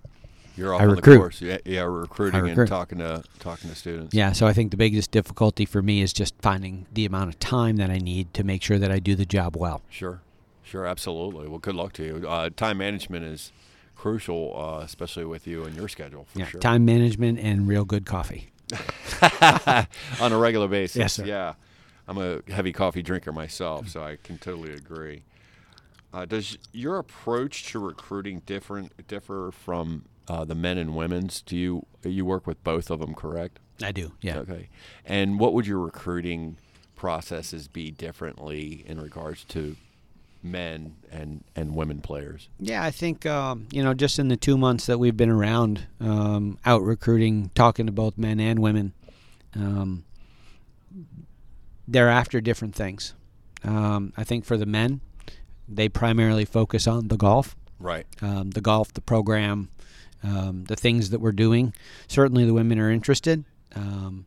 You're 0.61 0.75
off 0.75 0.81
I 0.81 0.83
on 0.83 0.91
recruit. 0.91 1.13
the 1.13 1.17
course. 1.17 1.41
Yeah, 1.41 1.57
yeah, 1.65 1.81
recruiting 1.81 2.41
recruit. 2.41 2.59
and 2.59 2.69
talking 2.69 2.97
to 2.99 3.23
talking 3.39 3.69
to 3.71 3.75
students. 3.75 4.13
Yeah. 4.13 4.31
So 4.31 4.45
I 4.45 4.53
think 4.53 4.69
the 4.69 4.77
biggest 4.77 5.09
difficulty 5.09 5.65
for 5.65 5.81
me 5.81 6.01
is 6.01 6.13
just 6.13 6.35
finding 6.39 6.85
the 6.93 7.03
amount 7.05 7.29
of 7.29 7.39
time 7.39 7.77
that 7.77 7.89
I 7.89 7.97
need 7.97 8.31
to 8.35 8.43
make 8.43 8.61
sure 8.61 8.77
that 8.77 8.91
I 8.91 8.99
do 8.99 9.15
the 9.15 9.25
job 9.25 9.57
well. 9.57 9.81
Sure, 9.89 10.21
sure, 10.61 10.85
absolutely. 10.85 11.47
Well, 11.47 11.57
good 11.57 11.73
luck 11.73 11.93
to 11.93 12.03
you. 12.03 12.29
Uh, 12.29 12.51
time 12.55 12.77
management 12.77 13.25
is 13.25 13.51
crucial, 13.95 14.53
uh, 14.55 14.83
especially 14.83 15.25
with 15.25 15.47
you 15.47 15.63
and 15.63 15.75
your 15.75 15.87
schedule. 15.87 16.25
For 16.25 16.39
yeah. 16.39 16.45
sure. 16.45 16.61
Time 16.61 16.85
management 16.85 17.39
and 17.39 17.67
real 17.67 17.83
good 17.83 18.05
coffee. 18.05 18.51
on 20.21 20.31
a 20.31 20.37
regular 20.37 20.67
basis. 20.67 20.95
Yes, 20.95 21.13
sir. 21.13 21.25
Yeah, 21.25 21.55
I'm 22.07 22.19
a 22.19 22.41
heavy 22.51 22.71
coffee 22.71 23.01
drinker 23.01 23.31
myself, 23.31 23.89
so 23.89 24.03
I 24.03 24.17
can 24.23 24.37
totally 24.37 24.73
agree. 24.73 25.23
Uh, 26.13 26.25
does 26.25 26.57
your 26.71 26.97
approach 26.97 27.71
to 27.71 27.79
recruiting 27.79 28.41
different 28.45 29.07
differ 29.07 29.51
from 29.51 30.03
uh, 30.27 30.45
the 30.45 30.55
men 30.55 30.77
and 30.77 30.95
women's? 30.95 31.41
Do 31.41 31.55
you 31.57 31.85
you 32.03 32.25
work 32.25 32.47
with 32.47 32.63
both 32.63 32.89
of 32.89 32.99
them, 32.99 33.13
correct? 33.13 33.59
I 33.83 33.91
do. 33.91 34.11
Yeah. 34.21 34.37
Okay. 34.39 34.69
And 35.05 35.39
what 35.39 35.53
would 35.53 35.65
your 35.67 35.79
recruiting 35.79 36.57
processes 36.95 37.67
be 37.67 37.89
differently 37.91 38.83
in 38.87 39.01
regards 39.01 39.43
to 39.45 39.75
men 40.43 40.95
and, 41.11 41.43
and 41.55 41.75
women 41.75 41.99
players? 42.01 42.47
Yeah, 42.59 42.83
I 42.83 42.91
think 42.91 43.25
um, 43.25 43.67
you 43.71 43.83
know, 43.83 43.93
just 43.93 44.19
in 44.19 44.27
the 44.27 44.37
two 44.37 44.57
months 44.57 44.85
that 44.85 44.99
we've 44.99 45.17
been 45.17 45.29
around, 45.29 45.87
um, 45.99 46.57
out 46.65 46.81
recruiting, 46.83 47.49
talking 47.55 47.85
to 47.87 47.91
both 47.91 48.17
men 48.17 48.39
and 48.39 48.59
women, 48.59 48.93
um, 49.55 50.03
they're 51.87 52.09
after 52.09 52.39
different 52.41 52.75
things. 52.75 53.13
Um, 53.63 54.13
I 54.17 54.23
think 54.23 54.45
for 54.45 54.57
the 54.57 54.65
men, 54.65 55.01
they 55.67 55.89
primarily 55.89 56.45
focus 56.45 56.87
on 56.87 57.07
the 57.07 57.17
golf, 57.17 57.55
Right. 57.79 58.05
um, 58.21 58.51
the 58.51 58.61
golf, 58.61 58.93
the 58.93 59.01
program, 59.01 59.69
um, 60.23 60.65
the 60.65 60.75
things 60.75 61.09
that 61.09 61.19
we're 61.19 61.31
doing. 61.31 61.73
Certainly, 62.07 62.45
the 62.45 62.53
women 62.53 62.79
are 62.79 62.91
interested. 62.91 63.43
Um, 63.75 64.25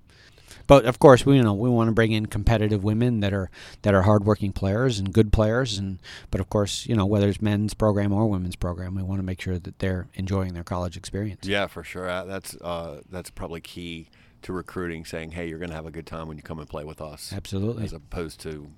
but 0.67 0.87
of 0.87 0.99
course, 0.99 1.27
we 1.27 1.37
you 1.37 1.43
know 1.43 1.53
we 1.53 1.69
want 1.69 1.89
to 1.89 1.93
bring 1.93 2.13
in 2.13 2.27
competitive 2.27 2.83
women 2.83 3.21
that 3.21 3.33
are 3.35 3.51
that 3.83 3.93
are 3.95 4.03
hardworking 4.03 4.53
players 4.53 4.99
and 4.99 5.13
good 5.13 5.33
players, 5.33 5.77
and 5.79 5.99
but 6.31 6.41
of 6.41 6.49
course, 6.49 6.87
you 6.87 6.97
know 6.97 7.05
whether 7.05 7.29
it's 7.29 7.43
men's 7.43 7.75
program 7.75 8.13
or 8.13 8.27
women's 8.27 8.57
program, 8.57 8.95
we 8.95 9.03
want 9.03 9.19
to 9.19 9.23
make 9.25 9.41
sure 9.41 9.59
that 9.59 9.79
they're 9.79 10.09
enjoying 10.15 10.55
their 10.55 10.65
college 10.65 10.97
experience. 10.97 11.47
Yeah, 11.47 11.67
for 11.67 11.85
sure. 11.85 12.09
Uh, 12.09 12.25
That's 12.25 12.57
uh, 12.57 13.03
that's 13.11 13.31
probably 13.31 13.61
key 13.61 14.09
to 14.43 14.53
recruiting. 14.55 15.05
Saying, 15.05 15.33
"Hey, 15.33 15.49
you're 15.49 15.59
going 15.59 15.71
to 15.71 15.77
have 15.77 15.87
a 15.87 15.91
good 15.91 16.07
time 16.07 16.29
when 16.29 16.39
you 16.39 16.43
come 16.43 16.59
and 16.59 16.69
play 16.69 16.85
with 16.85 17.01
us," 17.03 17.33
Absolutely. 17.35 17.85
as 17.85 17.93
opposed 17.93 18.41
to 18.41 18.71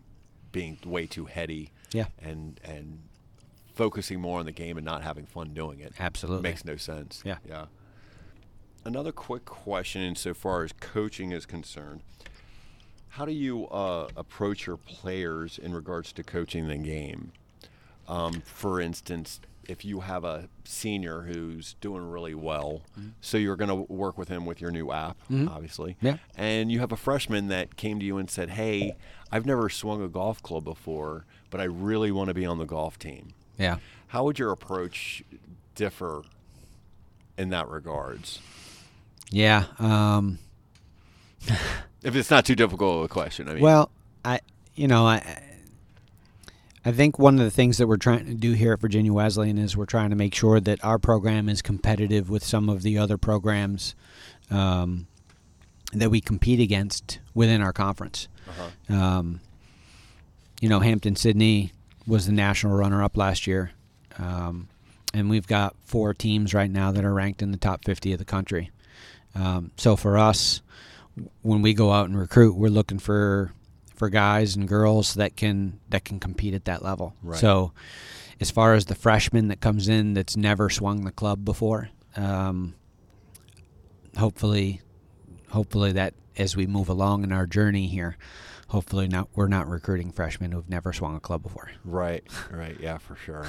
being 0.50 0.78
way 0.84 1.06
too 1.06 1.26
heady 1.26 1.70
Yeah, 1.92 2.06
and 2.18 2.58
and 2.64 3.00
focusing 3.76 4.20
more 4.20 4.40
on 4.40 4.46
the 4.46 4.52
game 4.52 4.76
and 4.78 4.84
not 4.84 5.02
having 5.02 5.26
fun 5.26 5.52
doing 5.54 5.78
it. 5.80 5.92
absolutely. 6.00 6.42
Makes 6.42 6.64
no 6.64 6.76
sense. 6.76 7.22
Yeah. 7.24 7.36
Yeah. 7.48 7.66
Another 8.84 9.12
quick 9.12 9.44
question 9.44 10.00
insofar 10.02 10.64
as 10.64 10.72
coaching 10.80 11.30
is 11.32 11.44
concerned. 11.46 12.02
How 13.10 13.24
do 13.24 13.32
you 13.32 13.66
uh, 13.68 14.08
approach 14.16 14.66
your 14.66 14.76
players 14.76 15.58
in 15.58 15.72
regards 15.74 16.12
to 16.14 16.22
coaching 16.22 16.68
the 16.68 16.76
game? 16.78 17.32
Um, 18.08 18.42
for 18.44 18.80
instance, 18.80 19.40
if 19.68 19.84
you 19.84 20.00
have 20.00 20.24
a 20.24 20.48
senior 20.64 21.22
who's 21.22 21.74
doing 21.80 22.08
really 22.08 22.34
well, 22.34 22.82
so 23.20 23.36
you're 23.36 23.56
going 23.56 23.68
to 23.70 23.92
work 23.92 24.16
with 24.16 24.28
him 24.28 24.46
with 24.46 24.60
your 24.60 24.70
new 24.70 24.92
app, 24.92 25.16
Mhm. 25.30 25.50
obviously. 25.50 25.96
Yeah. 26.00 26.18
And 26.36 26.70
you 26.70 26.78
have 26.80 26.92
a 26.92 26.96
freshman 26.96 27.48
that 27.48 27.76
came 27.76 27.98
to 27.98 28.04
you 28.06 28.16
and 28.18 28.30
said, 28.30 28.50
"Hey, 28.50 28.96
I've 29.32 29.44
never 29.44 29.68
swung 29.68 30.02
a 30.02 30.08
golf 30.08 30.40
club 30.42 30.64
before, 30.64 31.26
but 31.50 31.60
I 31.60 31.64
really 31.64 32.12
want 32.12 32.28
to 32.28 32.34
be 32.34 32.46
on 32.46 32.58
the 32.58 32.64
golf 32.66 32.96
team." 32.98 33.30
Yeah. 33.58 33.78
How 34.08 34.24
would 34.24 34.38
your 34.38 34.52
approach 34.52 35.22
differ 35.74 36.22
in 37.36 37.50
that 37.50 37.68
regards? 37.68 38.40
Yeah. 39.30 39.64
Um, 39.78 40.38
If 42.02 42.14
it's 42.14 42.30
not 42.30 42.44
too 42.44 42.54
difficult 42.54 42.98
of 42.98 43.02
a 43.04 43.08
question, 43.08 43.48
I 43.48 43.54
mean. 43.54 43.62
Well, 43.62 43.90
I, 44.24 44.40
you 44.74 44.86
know, 44.86 45.06
I, 45.06 45.42
I 46.84 46.92
think 46.92 47.18
one 47.18 47.34
of 47.34 47.44
the 47.44 47.50
things 47.50 47.78
that 47.78 47.86
we're 47.86 47.96
trying 47.96 48.26
to 48.26 48.34
do 48.34 48.52
here 48.52 48.72
at 48.72 48.80
Virginia 48.80 49.12
Wesleyan 49.12 49.58
is 49.58 49.76
we're 49.76 49.86
trying 49.86 50.10
to 50.10 50.16
make 50.16 50.34
sure 50.34 50.60
that 50.60 50.84
our 50.84 50.98
program 50.98 51.48
is 51.48 51.62
competitive 51.62 52.30
with 52.30 52.44
some 52.44 52.68
of 52.68 52.82
the 52.82 52.96
other 52.96 53.18
programs 53.18 53.94
um, 54.50 55.08
that 55.92 56.10
we 56.10 56.20
compete 56.20 56.60
against 56.60 57.18
within 57.34 57.60
our 57.60 57.72
conference. 57.72 58.28
uh-huh. 58.48 58.94
Um, 58.94 59.40
you 60.60 60.68
know, 60.68 60.80
Hampden-Sydney 60.80 61.72
was 62.06 62.26
the 62.26 62.32
national 62.32 62.76
runner-up 62.76 63.16
last 63.16 63.46
year, 63.46 63.72
um, 64.18 64.68
and 65.12 65.28
we've 65.30 65.46
got 65.46 65.74
four 65.84 66.14
teams 66.14 66.54
right 66.54 66.70
now 66.70 66.92
that 66.92 67.04
are 67.04 67.14
ranked 67.14 67.42
in 67.42 67.50
the 67.50 67.58
top 67.58 67.84
50 67.84 68.12
of 68.12 68.18
the 68.18 68.24
country. 68.24 68.70
Um, 69.34 69.70
so 69.76 69.96
for 69.96 70.16
us, 70.16 70.62
when 71.42 71.62
we 71.62 71.74
go 71.74 71.92
out 71.92 72.08
and 72.08 72.18
recruit, 72.18 72.56
we're 72.56 72.68
looking 72.68 72.98
for 72.98 73.52
for 73.94 74.10
guys 74.10 74.56
and 74.56 74.68
girls 74.68 75.14
that 75.14 75.36
can 75.36 75.80
that 75.88 76.04
can 76.04 76.20
compete 76.20 76.54
at 76.54 76.66
that 76.66 76.82
level. 76.82 77.14
Right. 77.22 77.38
So, 77.38 77.72
as 78.40 78.50
far 78.50 78.74
as 78.74 78.86
the 78.86 78.94
freshman 78.94 79.48
that 79.48 79.60
comes 79.60 79.88
in 79.88 80.14
that's 80.14 80.36
never 80.36 80.68
swung 80.68 81.04
the 81.04 81.10
club 81.10 81.44
before, 81.44 81.88
um, 82.16 82.74
hopefully, 84.16 84.82
hopefully 85.48 85.92
that 85.92 86.14
as 86.36 86.54
we 86.54 86.66
move 86.66 86.88
along 86.88 87.24
in 87.24 87.32
our 87.32 87.46
journey 87.46 87.86
here, 87.86 88.16
hopefully 88.68 89.08
not 89.08 89.28
we're 89.34 89.48
not 89.48 89.68
recruiting 89.68 90.10
freshmen 90.12 90.52
who've 90.52 90.68
never 90.68 90.92
swung 90.92 91.16
a 91.16 91.20
club 91.20 91.42
before. 91.42 91.70
Right, 91.84 92.24
right, 92.50 92.76
yeah, 92.80 92.98
for 92.98 93.16
sure. 93.16 93.46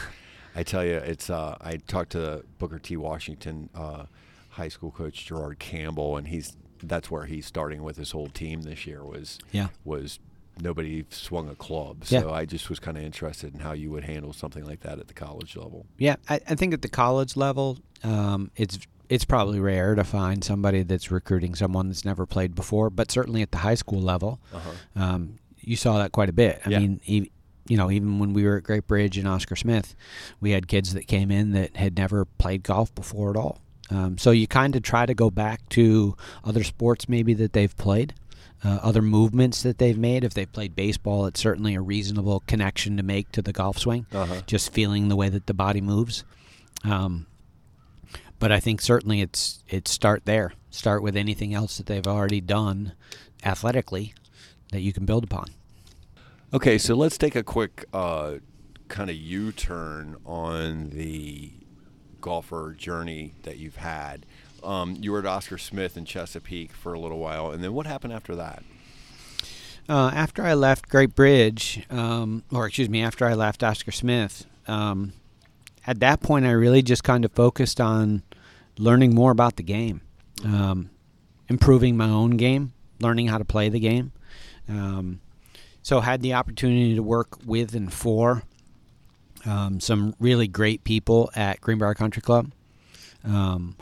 I 0.56 0.64
tell 0.64 0.84
you, 0.84 0.96
it's. 0.96 1.30
Uh, 1.30 1.56
I 1.62 1.78
talked 1.78 2.12
to 2.14 2.44
Booker 2.58 2.80
T. 2.80 2.98
Washington 2.98 3.70
uh, 3.76 4.06
high 4.50 4.70
school 4.70 4.92
coach 4.92 5.26
Gerard 5.26 5.60
Campbell, 5.60 6.18
and 6.18 6.28
he's 6.28 6.56
that's 6.82 7.10
where 7.12 7.26
he's 7.26 7.46
starting 7.46 7.84
with 7.84 7.98
his 7.98 8.12
whole 8.12 8.28
team 8.30 8.62
this 8.64 8.86
year. 8.88 9.04
Was 9.04 9.40
Yeah. 9.52 9.68
was 9.86 10.20
nobody 10.60 11.06
swung 11.10 11.48
a 11.50 11.56
club, 11.56 12.04
Yeah. 12.08 12.22
so 12.22 12.32
I 12.32 12.46
just 12.46 12.70
was 12.70 12.80
kind 12.80 12.98
of 12.98 13.04
interested 13.04 13.54
in 13.54 13.60
how 13.60 13.74
you 13.74 13.92
would 13.92 14.04
handle 14.06 14.34
something 14.34 14.66
like 14.66 14.80
that 14.80 14.98
at 14.98 15.08
the 15.08 15.14
college 15.14 15.56
level. 15.56 15.86
Yeah, 16.00 16.16
I, 16.28 16.36
I 16.50 16.56
think 16.56 16.74
at 16.74 16.82
the 16.82 16.90
college 16.90 17.36
level, 17.38 17.78
um, 18.04 18.50
it's 18.56 18.80
it's 19.10 19.26
probably 19.26 19.60
rare 19.60 19.96
to 19.96 20.04
find 20.04 20.44
somebody 20.44 20.84
that's 20.84 21.12
recruiting 21.12 21.56
someone 21.56 21.88
that's 21.88 22.06
never 22.06 22.26
played 22.26 22.56
before. 22.56 22.90
But 22.90 23.12
certainly 23.12 23.42
at 23.42 23.52
the 23.52 23.60
high 23.60 23.76
school 23.76 24.02
level, 24.02 24.40
Uh-huh. 24.54 24.72
um, 25.04 25.40
you 25.60 25.76
saw 25.76 25.98
that 26.00 26.12
quite 26.12 26.30
a 26.30 26.34
bit. 26.34 26.62
I 26.66 26.70
Yeah. 26.72 26.80
mean, 26.80 27.02
e- 27.06 27.30
you 27.68 27.76
know, 27.78 27.92
even 27.92 28.20
when 28.20 28.32
we 28.34 28.44
were 28.46 28.58
at 28.58 28.64
Great 28.64 28.88
Bridge 28.88 29.18
and 29.18 29.28
Oscar 29.28 29.56
Smith, 29.58 29.94
we 30.40 30.52
had 30.52 30.68
kids 30.70 30.94
that 30.94 31.08
came 31.08 31.32
in 31.32 31.52
that 31.52 31.76
had 31.76 31.98
never 31.98 32.24
played 32.26 32.64
golf 32.64 32.94
before 32.96 33.30
at 33.30 33.36
all. 33.36 33.60
Um, 33.90 34.18
so 34.18 34.32
you 34.32 34.48
kind 34.48 34.76
of 34.76 34.84
try 34.84 35.06
to 35.06 35.14
go 35.14 35.30
back 35.30 35.68
to 35.70 36.16
other 36.44 36.64
sports 36.64 37.08
maybe 37.10 37.34
that 37.36 37.52
they've 37.54 37.76
played, 37.78 38.14
uh, 38.64 38.80
other 38.82 39.02
movements 39.02 39.64
that 39.64 39.78
they've 39.78 39.98
made. 39.98 40.24
If 40.24 40.34
they've 40.34 40.52
played 40.52 40.76
baseball, 40.76 41.26
it's 41.26 41.40
certainly 41.42 41.76
a 41.76 41.82
reasonable 41.82 42.42
connection 42.48 42.96
to 42.98 43.04
make 43.04 43.32
to 43.34 43.42
the 43.42 43.54
golf 43.54 43.78
swing 43.78 44.06
Uh-huh. 44.14 44.42
just 44.46 44.72
feeling 44.74 45.08
the 45.10 45.16
way 45.18 45.28
that 45.30 45.48
the 45.48 45.54
body 45.54 45.82
moves. 45.82 46.24
Um, 46.84 47.26
but 48.40 48.52
I 48.52 48.60
think 48.60 48.82
certainly 48.82 49.22
it's 49.22 49.64
it's 49.68 49.92
start 49.92 50.26
there. 50.26 50.54
Start 50.70 51.02
with 51.02 51.16
anything 51.16 51.54
else 51.54 51.78
that 51.78 51.88
they've 51.88 52.08
already 52.08 52.42
done 52.42 52.94
athletically 53.44 54.14
that 54.72 54.82
you 54.82 54.94
can 54.94 55.06
build 55.06 55.24
upon. 55.24 55.48
Okay, 56.54 56.78
so 56.78 56.96
let's 56.96 57.18
take 57.18 57.36
a 57.36 57.44
quick 57.44 57.86
uh, 57.94 58.36
kind 58.88 59.10
of 59.10 59.16
U-turn 59.16 60.16
on 60.26 60.90
the 60.90 61.52
golfer 62.22 62.74
journey 62.78 63.34
that 63.44 63.58
you've 63.58 63.78
had. 63.78 64.26
Um, 64.64 64.98
you 65.00 65.12
were 65.12 65.20
at 65.20 65.26
Oscar 65.26 65.58
Smith 65.58 65.98
in 65.98 66.06
Chesapeake 66.06 66.72
for 66.72 66.94
a 66.94 67.00
little 67.00 67.20
while, 67.20 67.52
and 67.52 67.64
then 67.64 67.74
what 67.74 67.86
happened 67.86 68.14
after 68.14 68.36
that? 68.36 68.64
Uh, 69.90 70.12
after 70.14 70.44
I 70.44 70.54
left 70.54 70.90
Great 70.90 71.16
Bridge, 71.16 71.86
um, 71.90 72.44
or 72.52 72.68
excuse 72.68 72.90
me, 72.90 73.02
after 73.02 73.26
I 73.26 73.34
left 73.34 73.64
Oscar 73.64 73.92
Smith, 73.92 74.46
um, 74.68 75.14
at 75.88 76.00
that 76.02 76.22
point 76.22 76.46
I 76.46 76.52
really 76.52 76.82
just 76.84 77.04
kind 77.04 77.26
of 77.26 77.32
focused 77.32 77.82
on 77.82 78.22
learning 78.78 79.16
more 79.16 79.32
about 79.32 79.56
the 79.56 79.64
game, 79.64 80.02
um, 80.46 80.90
improving 81.48 81.98
my 81.98 82.10
own 82.10 82.32
game, 82.32 82.74
learning 83.00 83.28
how 83.28 83.38
to 83.38 83.46
play 83.46 83.70
the 83.70 83.80
game. 83.80 84.12
Um, 84.70 85.22
so 85.82 86.02
had 86.02 86.22
the 86.22 86.34
opportunity 86.34 86.96
to 86.96 87.02
work 87.02 87.38
with 87.46 87.74
and 87.74 87.92
for 87.92 88.44
um, 89.46 89.80
some 89.80 90.14
really 90.20 90.48
great 90.48 90.84
people 90.84 91.32
at 91.36 91.62
Greenbrier 91.62 91.94
Country 91.94 92.22
Club. 92.22 92.52
Um, 93.24 93.78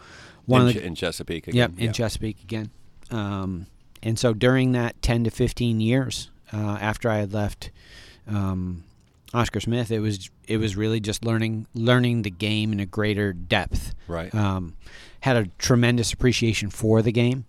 one 0.46 0.62
in, 0.62 0.68
of 0.68 0.74
the, 0.76 0.86
in 0.86 0.96
Chesapeake 0.96 1.48
Yep, 1.48 1.74
again. 1.74 1.88
in 1.88 1.94
Chesapeake 1.94 2.41
again. 2.44 2.70
Um, 3.10 3.65
and 4.04 4.20
so 4.20 4.34
during 4.34 4.74
that 4.74 5.02
10 5.02 5.24
to 5.24 5.32
15 5.32 5.82
years 5.82 6.30
uh, 6.54 6.78
after 6.80 7.10
I 7.10 7.18
had 7.18 7.34
left 7.34 7.72
um, 8.28 8.84
Oscar 9.36 9.60
Smith, 9.60 9.91
it 9.91 10.00
was 10.00 10.30
it 10.48 10.58
was 10.58 10.76
really 10.76 11.00
just 11.00 11.26
learning 11.26 11.67
learning 11.74 12.21
the 12.21 12.32
game 12.32 12.71
in 12.71 12.80
a 12.80 12.86
greater 12.86 13.34
depth. 13.34 13.93
Right. 14.08 14.34
Um, 14.34 14.76
had 15.21 15.36
a 15.36 15.48
tremendous 15.58 16.13
appreciation 16.13 16.69
for 16.69 17.02
the 17.02 17.12
game. 17.12 17.45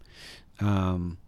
Um, 0.60 1.18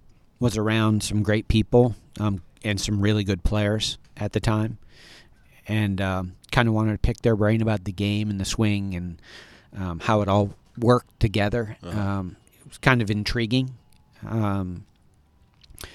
was 0.40 0.56
around 0.56 1.02
some 1.02 1.22
great 1.22 1.48
people 1.48 1.94
um, 2.18 2.42
and 2.64 2.80
some 2.80 3.00
really 3.00 3.24
good 3.24 3.42
players 3.44 3.98
at 4.16 4.32
the 4.32 4.40
time, 4.40 4.78
and 5.66 6.00
um, 6.00 6.36
kind 6.50 6.68
of 6.68 6.74
wanted 6.74 6.92
to 6.92 6.98
pick 6.98 7.18
their 7.22 7.36
brain 7.36 7.62
about 7.62 7.84
the 7.84 7.92
game 7.92 8.30
and 8.30 8.40
the 8.40 8.44
swing 8.44 8.94
and 8.94 9.20
um, 9.76 10.00
how 10.00 10.22
it 10.22 10.28
all 10.28 10.54
worked 10.78 11.20
together. 11.20 11.76
Uh-huh. 11.82 12.00
Um, 12.00 12.36
it 12.60 12.68
was 12.68 12.78
kind 12.78 13.02
of 13.02 13.10
intriguing. 13.10 13.74
Um, 14.26 14.84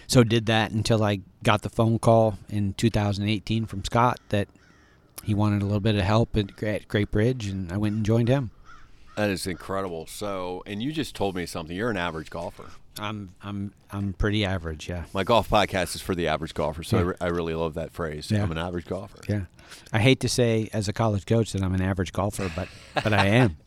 so 0.08 0.24
did 0.24 0.46
that 0.48 0.72
until 0.72 1.04
I 1.04 1.22
got 1.44 1.62
the 1.62 1.70
phone 1.70 2.00
call 2.00 2.38
in 2.50 2.74
2018 2.74 3.66
from 3.66 3.84
Scott 3.84 4.20
that 4.30 4.48
he 5.24 5.34
wanted 5.34 5.62
a 5.62 5.66
little 5.66 5.80
bit 5.80 5.96
of 5.96 6.02
help 6.02 6.36
at 6.38 6.56
Great, 6.56 6.88
Great 6.88 7.12
Bridge, 7.12 7.48
and 7.48 7.72
I 7.72 7.78
went 7.78 7.96
and 7.96 8.06
joined 8.06 8.28
him. 8.28 8.52
That 9.16 9.30
is 9.30 9.46
incredible. 9.46 10.08
So, 10.08 10.64
and 10.66 10.82
you 10.82 10.92
just 10.92 11.16
told 11.16 11.36
me 11.36 11.46
something. 11.46 11.76
You're 11.76 11.92
an 11.92 11.98
average 11.98 12.30
golfer. 12.30 12.66
I'm 13.00 13.34
I'm 13.42 13.74
I'm 13.92 14.14
pretty 14.14 14.46
average, 14.46 14.88
yeah. 14.88 15.06
My 15.14 15.24
golf 15.24 15.50
podcast 15.50 15.96
is 15.96 16.02
for 16.02 16.14
the 16.14 16.28
average 16.28 16.54
golfer, 16.54 16.84
so 16.84 16.98
I, 16.98 17.02
re- 17.02 17.16
I 17.22 17.28
really 17.28 17.56
love 17.56 17.74
that 17.74 17.92
phrase. 17.92 18.30
Yeah. 18.30 18.44
I'm 18.44 18.52
an 18.52 18.58
average 18.58 18.86
golfer. 18.86 19.20
Yeah. 19.28 19.42
I 19.92 20.00
hate 20.00 20.20
to 20.20 20.30
say 20.30 20.70
as 20.74 20.88
a 20.88 20.94
college 20.94 21.26
coach 21.26 21.54
that 21.54 21.64
I'm 21.64 21.74
an 21.74 21.82
average 21.82 22.12
golfer, 22.14 22.52
but 22.56 22.68
but 23.04 23.14
I 23.14 23.28
am. 23.28 23.58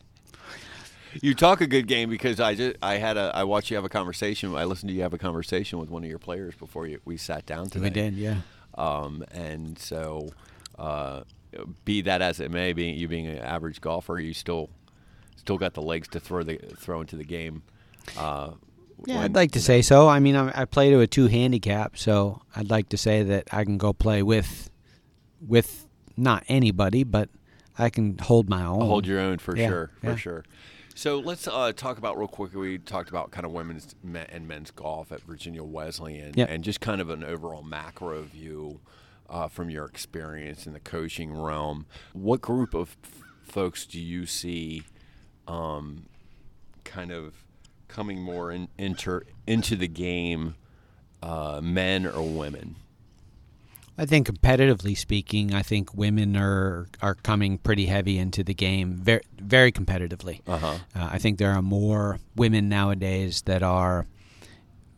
You 1.21 1.33
talk 1.33 1.61
a 1.61 1.67
good 1.67 1.87
game 1.87 2.09
because 2.09 2.39
I 2.39 2.55
just 2.55 2.75
I 2.81 2.95
had 2.95 3.17
a 3.17 3.31
I 3.33 3.43
watched 3.43 3.69
you 3.69 3.75
have 3.77 3.85
a 3.85 3.89
conversation. 3.89 4.53
I 4.55 4.63
listened 4.65 4.89
to 4.89 4.95
you 4.95 5.01
have 5.01 5.13
a 5.13 5.17
conversation 5.17 5.79
with 5.79 5.89
one 5.89 6.03
of 6.03 6.09
your 6.09 6.19
players 6.19 6.55
before 6.55 6.87
you, 6.87 6.99
we 7.05 7.17
sat 7.17 7.45
down 7.45 7.69
today. 7.69 7.83
We 7.85 7.89
did, 7.89 8.13
yeah. 8.15 8.37
Um, 8.75 9.23
and 9.31 9.77
so, 9.79 10.29
uh, 10.77 11.21
be 11.85 12.01
that 12.01 12.21
as 12.21 12.39
it 12.39 12.51
may, 12.51 12.73
being 12.73 12.95
you 12.95 13.07
being 13.07 13.27
an 13.27 13.39
average 13.39 13.81
golfer, 13.81 14.19
you 14.19 14.33
still 14.33 14.69
still 15.35 15.57
got 15.57 15.73
the 15.73 15.81
legs 15.81 16.07
to 16.09 16.19
throw 16.19 16.43
the 16.43 16.57
throw 16.77 17.01
into 17.01 17.15
the 17.15 17.23
game. 17.25 17.63
Uh, 18.17 18.51
Yeah, 19.05 19.15
when- 19.15 19.23
I'd 19.25 19.35
like 19.35 19.51
to 19.51 19.61
say 19.61 19.81
so. 19.81 20.07
I 20.07 20.19
mean, 20.19 20.35
I, 20.35 20.61
I 20.61 20.65
play 20.65 20.89
to 20.91 20.99
a 20.99 21.07
two 21.07 21.27
handicap, 21.27 21.97
so 21.97 22.41
I'd 22.55 22.69
like 22.69 22.89
to 22.89 22.97
say 22.97 23.23
that 23.23 23.47
I 23.51 23.63
can 23.63 23.77
go 23.77 23.93
play 23.93 24.21
with 24.23 24.69
with 25.45 25.87
not 26.15 26.43
anybody, 26.47 27.03
but 27.03 27.29
I 27.79 27.89
can 27.89 28.17
hold 28.17 28.49
my 28.49 28.63
own. 28.65 28.81
hold 28.81 29.05
your 29.07 29.19
own 29.19 29.37
for 29.37 29.55
Yeah, 29.55 29.67
sure, 29.67 29.91
for 30.01 30.09
yeah. 30.09 30.15
sure. 30.15 30.43
So 30.97 31.19
let's 31.19 31.47
uh, 31.47 31.73
talk 31.73 31.99
about 31.99 32.17
real 32.17 32.27
quick. 32.27 32.55
We 32.55 32.79
talked 32.79 33.09
about 33.09 33.29
kind 33.29 33.45
of 33.45 33.51
women's 33.51 33.93
and 34.03 34.47
men's 34.47 34.71
golf 34.71 35.11
at 35.11 35.21
Virginia 35.21 35.63
Wesleyan, 35.63 36.33
Yep. 36.35 36.49
and 36.49 36.63
just 36.63 36.81
kind 36.81 36.99
of 36.99 37.11
an 37.11 37.23
overall 37.23 37.61
macro 37.61 38.23
view 38.23 38.79
uh, 39.29 39.47
from 39.47 39.69
your 39.69 39.85
experience 39.85 40.65
in 40.65 40.73
the 40.73 40.79
coaching 40.79 41.39
realm. 41.39 41.85
What 42.13 42.41
group 42.41 42.73
of 42.73 42.97
f- 43.03 43.21
folks 43.43 43.85
do 43.85 44.01
you 44.01 44.25
see 44.25 44.81
um, 45.47 46.07
kind 46.83 47.11
of 47.11 47.35
coming 47.87 48.19
more 48.19 48.51
in, 48.51 48.67
inter, 48.79 49.21
into 49.45 49.75
the 49.75 49.87
game, 49.87 50.55
uh, 51.21 51.61
men 51.61 52.07
or 52.07 52.23
women? 52.27 52.75
I 53.97 54.05
think 54.05 54.27
competitively 54.27 54.95
speaking, 54.97 55.53
I 55.53 55.63
think 55.63 55.93
women 55.95 56.37
are 56.37 56.87
are 57.01 57.15
coming 57.15 57.57
pretty 57.57 57.87
heavy 57.87 58.19
into 58.19 58.43
the 58.43 58.53
game, 58.53 58.93
very 58.95 59.21
very 59.39 59.71
competitively. 59.71 60.41
Uh-huh. 60.47 60.67
Uh, 60.95 61.09
I 61.11 61.17
think 61.17 61.37
there 61.39 61.51
are 61.51 61.61
more 61.61 62.19
women 62.35 62.69
nowadays 62.69 63.41
that 63.43 63.63
are 63.63 64.05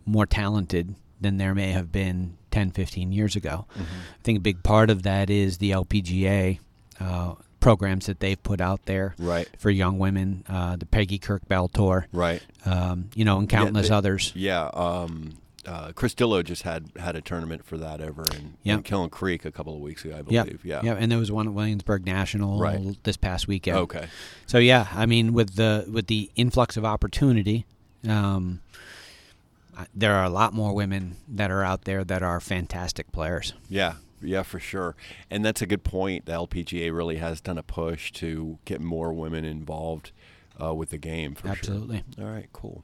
more 0.05 0.25
talented 0.25 0.95
than 1.21 1.38
there 1.38 1.53
may 1.53 1.71
have 1.71 1.91
been 1.91 2.38
10, 2.51 2.71
15 2.71 3.12
years 3.12 3.35
ago. 3.35 3.65
Mm-hmm. 3.73 3.81
I 3.83 4.23
think 4.23 4.38
a 4.38 4.41
big 4.41 4.63
part 4.63 4.89
of 4.89 5.03
that 5.03 5.29
is 5.29 5.57
the 5.59 5.71
LPGA 5.71 6.59
uh, 6.99 7.35
programs 7.59 8.05
that 8.07 8.19
they've 8.21 8.41
put 8.41 8.62
out 8.62 8.85
there 8.85 9.13
Right. 9.19 9.47
for 9.57 9.69
young 9.69 9.99
women, 9.99 10.43
uh, 10.49 10.77
the 10.77 10.85
Peggy 10.85 11.19
Kirk 11.19 11.45
Bell 11.47 11.67
Tour, 11.67 12.07
Right. 12.13 12.41
um, 12.65 13.09
you 13.15 13.25
know, 13.25 13.38
and 13.38 13.49
countless 13.49 13.89
the- 13.89 13.95
others. 13.95 14.31
Yeah, 14.33 14.67
um, 14.73 15.33
uh, 15.69 15.91
Chris 15.93 16.15
Dillo 16.15 16.43
just 16.43 16.63
had 16.63 16.91
had 16.97 17.15
a 17.15 17.21
tournament 17.21 17.63
for 17.63 17.77
that 17.77 18.01
over 18.01 18.23
in, 18.36 18.55
Yep. 18.63 18.77
in 18.77 18.84
Kiln 18.84 19.10
Creek 19.10 19.45
a 19.45 19.51
couple 19.51 19.75
of 19.75 19.82
weeks 19.82 20.03
ago, 20.03 20.15
I 20.15 20.17
Yep. 20.17 20.45
believe. 20.45 20.65
Yeah. 20.65 20.82
yeah, 20.84 20.93
and 20.95 21.12
there 21.12 21.19
was 21.19 21.32
one 21.32 21.47
at 21.47 21.53
Williamsburg 21.53 22.05
National 22.05 22.60
Right. 22.60 22.97
this 23.03 23.17
past 23.17 23.47
weekend. 23.47 23.77
Okay. 23.77 24.08
So 24.47 24.58
yeah, 24.58 24.88
I 24.93 25.05
mean, 25.05 25.34
with 25.34 25.55
the 25.55 25.86
with 25.91 26.08
the 26.08 26.32
influx 26.36 26.75
of 26.77 26.84
opportunity, 26.86 27.65
um, 28.08 28.62
there 29.95 30.13
are 30.15 30.25
a 30.25 30.29
lot 30.29 30.53
more 30.53 30.73
women 30.73 31.15
that 31.27 31.51
are 31.51 31.63
out 31.63 31.84
there 31.86 32.03
that 32.03 32.21
are 32.21 32.39
fantastic 32.39 33.12
players. 33.12 33.53
Yeah. 33.69 33.93
Yeah, 34.21 34.43
for 34.43 34.60
sure. 34.60 34.97
And 35.32 35.45
that's 35.45 35.62
a 35.62 35.65
good 35.65 35.86
point. 35.86 36.25
The 36.25 36.34
LPGA 36.34 36.93
really 36.93 37.17
has 37.17 37.39
done 37.39 37.58
a 37.58 37.63
push 37.63 38.12
to 38.13 38.58
get 38.65 38.82
more 38.82 39.13
women 39.13 39.45
involved 39.45 40.12
uh, 40.62 40.73
with 40.73 40.89
the 40.89 40.97
game. 40.97 41.36
For 41.36 41.43
sure. 41.43 41.51
Absolutely. 41.51 42.03
Sure. 42.17 42.25
All 42.27 42.34
right. 42.34 42.49
Cool. 42.51 42.84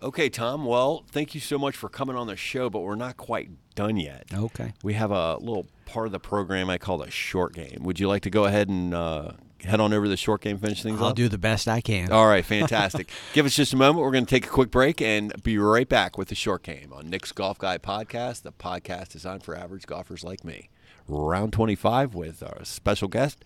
Okay, 0.00 0.28
Tom. 0.28 0.64
Well, 0.64 1.04
thank 1.10 1.34
you 1.34 1.40
so 1.40 1.58
much 1.58 1.76
for 1.76 1.88
coming 1.88 2.14
on 2.14 2.28
the 2.28 2.36
show, 2.36 2.70
but 2.70 2.80
we're 2.80 2.94
not 2.94 3.16
quite 3.16 3.50
done 3.74 3.96
yet. 3.96 4.26
Okay. 4.32 4.72
We 4.84 4.94
have 4.94 5.10
a 5.10 5.36
little 5.38 5.66
part 5.86 6.06
of 6.06 6.12
the 6.12 6.20
program 6.20 6.70
I 6.70 6.78
call 6.78 6.98
the 6.98 7.10
short 7.10 7.52
game. 7.52 7.78
Would 7.80 7.98
you 7.98 8.06
like 8.06 8.22
to 8.22 8.30
go 8.30 8.44
ahead 8.44 8.68
and 8.68 8.94
uh, 8.94 9.32
head 9.64 9.80
on 9.80 9.92
over 9.92 10.06
to 10.06 10.10
the 10.10 10.16
short 10.16 10.40
game, 10.42 10.58
finish 10.58 10.84
things 10.84 10.96
up? 10.96 11.02
I'll 11.02 11.08
up? 11.08 11.16
do 11.16 11.28
the 11.28 11.38
best 11.38 11.66
I 11.66 11.80
can. 11.80 12.12
All 12.12 12.28
right, 12.28 12.44
fantastic. 12.44 13.08
Give 13.32 13.44
us 13.44 13.56
just 13.56 13.72
a 13.72 13.76
moment. 13.76 14.04
We're 14.04 14.12
going 14.12 14.26
to 14.26 14.30
take 14.30 14.46
a 14.46 14.50
quick 14.50 14.70
break 14.70 15.02
and 15.02 15.32
be 15.42 15.58
right 15.58 15.88
back 15.88 16.16
with 16.16 16.28
the 16.28 16.36
short 16.36 16.62
game 16.62 16.92
on 16.92 17.10
Nick's 17.10 17.32
Golf 17.32 17.58
Guy 17.58 17.78
podcast, 17.78 18.42
the 18.42 18.52
podcast 18.52 19.08
designed 19.08 19.42
for 19.42 19.56
average 19.56 19.86
golfers 19.86 20.22
like 20.22 20.44
me. 20.44 20.68
Round 21.08 21.52
25 21.52 22.14
with 22.14 22.42
our 22.42 22.64
special 22.64 23.08
guest, 23.08 23.44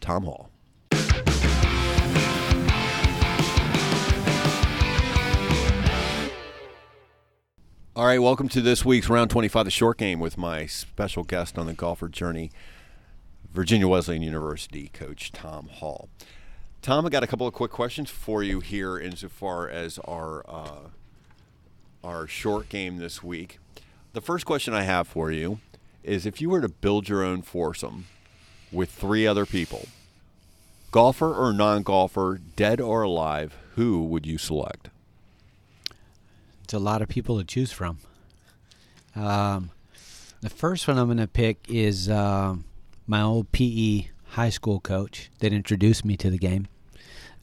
Tom 0.00 0.24
Hall. 0.24 0.50
All 7.98 8.06
right, 8.06 8.22
welcome 8.22 8.48
to 8.50 8.60
this 8.60 8.84
week's 8.84 9.08
round 9.08 9.28
25, 9.28 9.64
the 9.64 9.72
short 9.72 9.98
game, 9.98 10.20
with 10.20 10.38
my 10.38 10.66
special 10.66 11.24
guest 11.24 11.58
on 11.58 11.66
the 11.66 11.72
golfer 11.72 12.08
journey, 12.08 12.52
Virginia 13.52 13.88
Wesleyan 13.88 14.22
University 14.22 14.88
coach 14.92 15.32
Tom 15.32 15.66
Hall. 15.66 16.08
Tom, 16.80 17.04
I 17.04 17.08
got 17.08 17.24
a 17.24 17.26
couple 17.26 17.48
of 17.48 17.54
quick 17.54 17.72
questions 17.72 18.08
for 18.08 18.40
you 18.44 18.60
here 18.60 19.00
insofar 19.00 19.68
as 19.68 19.98
our 20.06 20.48
uh, 20.48 20.90
our 22.04 22.28
short 22.28 22.68
game 22.68 22.98
this 22.98 23.24
week. 23.24 23.58
The 24.12 24.20
first 24.20 24.46
question 24.46 24.74
I 24.74 24.82
have 24.82 25.08
for 25.08 25.32
you 25.32 25.58
is 26.04 26.24
if 26.24 26.40
you 26.40 26.50
were 26.50 26.60
to 26.60 26.68
build 26.68 27.08
your 27.08 27.24
own 27.24 27.42
foursome 27.42 28.06
with 28.70 28.92
three 28.92 29.26
other 29.26 29.44
people, 29.44 29.88
golfer 30.92 31.34
or 31.34 31.52
non-golfer, 31.52 32.38
dead 32.54 32.80
or 32.80 33.02
alive, 33.02 33.56
who 33.74 34.04
would 34.04 34.24
you 34.24 34.38
select? 34.38 34.88
It's 36.68 36.74
a 36.74 36.78
lot 36.78 37.00
of 37.00 37.08
people 37.08 37.38
to 37.38 37.44
choose 37.44 37.72
from. 37.72 37.96
Um, 39.16 39.70
the 40.42 40.50
first 40.50 40.86
one 40.86 40.98
I'm 40.98 41.06
going 41.06 41.16
to 41.16 41.26
pick 41.26 41.64
is 41.66 42.10
uh, 42.10 42.56
my 43.06 43.22
old 43.22 43.50
PE 43.52 44.08
high 44.32 44.50
school 44.50 44.78
coach 44.78 45.30
that 45.38 45.54
introduced 45.54 46.04
me 46.04 46.18
to 46.18 46.28
the 46.28 46.36
game. 46.36 46.68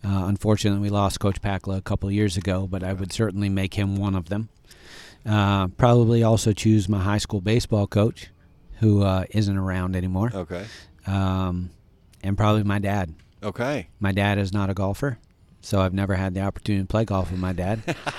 Uh, 0.04 0.26
unfortunately, 0.28 0.80
we 0.80 0.90
lost 0.90 1.20
Coach 1.20 1.42
Pakla 1.42 1.76
a 1.76 1.82
couple 1.82 2.12
years 2.12 2.38
ago, 2.38 2.68
but 2.68 2.84
I 2.84 2.94
would 2.94 3.12
certainly 3.12 3.50
make 3.50 3.74
him 3.74 3.96
one 3.96 4.14
of 4.14 4.30
them. 4.30 4.50
Uh, 5.26 5.70
probably 5.70 6.22
also 6.22 6.54
choose 6.54 6.88
my 6.88 7.00
high 7.00 7.18
school 7.18 7.42
baseball 7.42 7.88
coach, 7.88 8.28
who 8.74 9.02
uh, 9.02 9.26
not 9.32 9.58
around 9.58 9.96
anymore. 9.96 10.30
Okay. 10.36 10.66
Um, 11.08 11.72
and 12.22 12.38
probably 12.38 12.62
my 12.62 12.78
dad. 12.78 13.16
Okay. 13.42 13.88
My 14.00 14.12
dad 14.12 14.38
is 14.38 14.54
not 14.54 14.70
a 14.70 14.76
golfer, 14.76 15.18
so 15.66 15.82
I've 15.82 15.94
never 15.94 16.16
had 16.16 16.34
the 16.34 16.42
opportunity 16.42 16.84
to 16.84 16.88
play 16.88 17.06
golf 17.06 17.32
with 17.32 17.40
my 17.40 17.54
dad. 17.54 17.82
uh, 18.06 18.12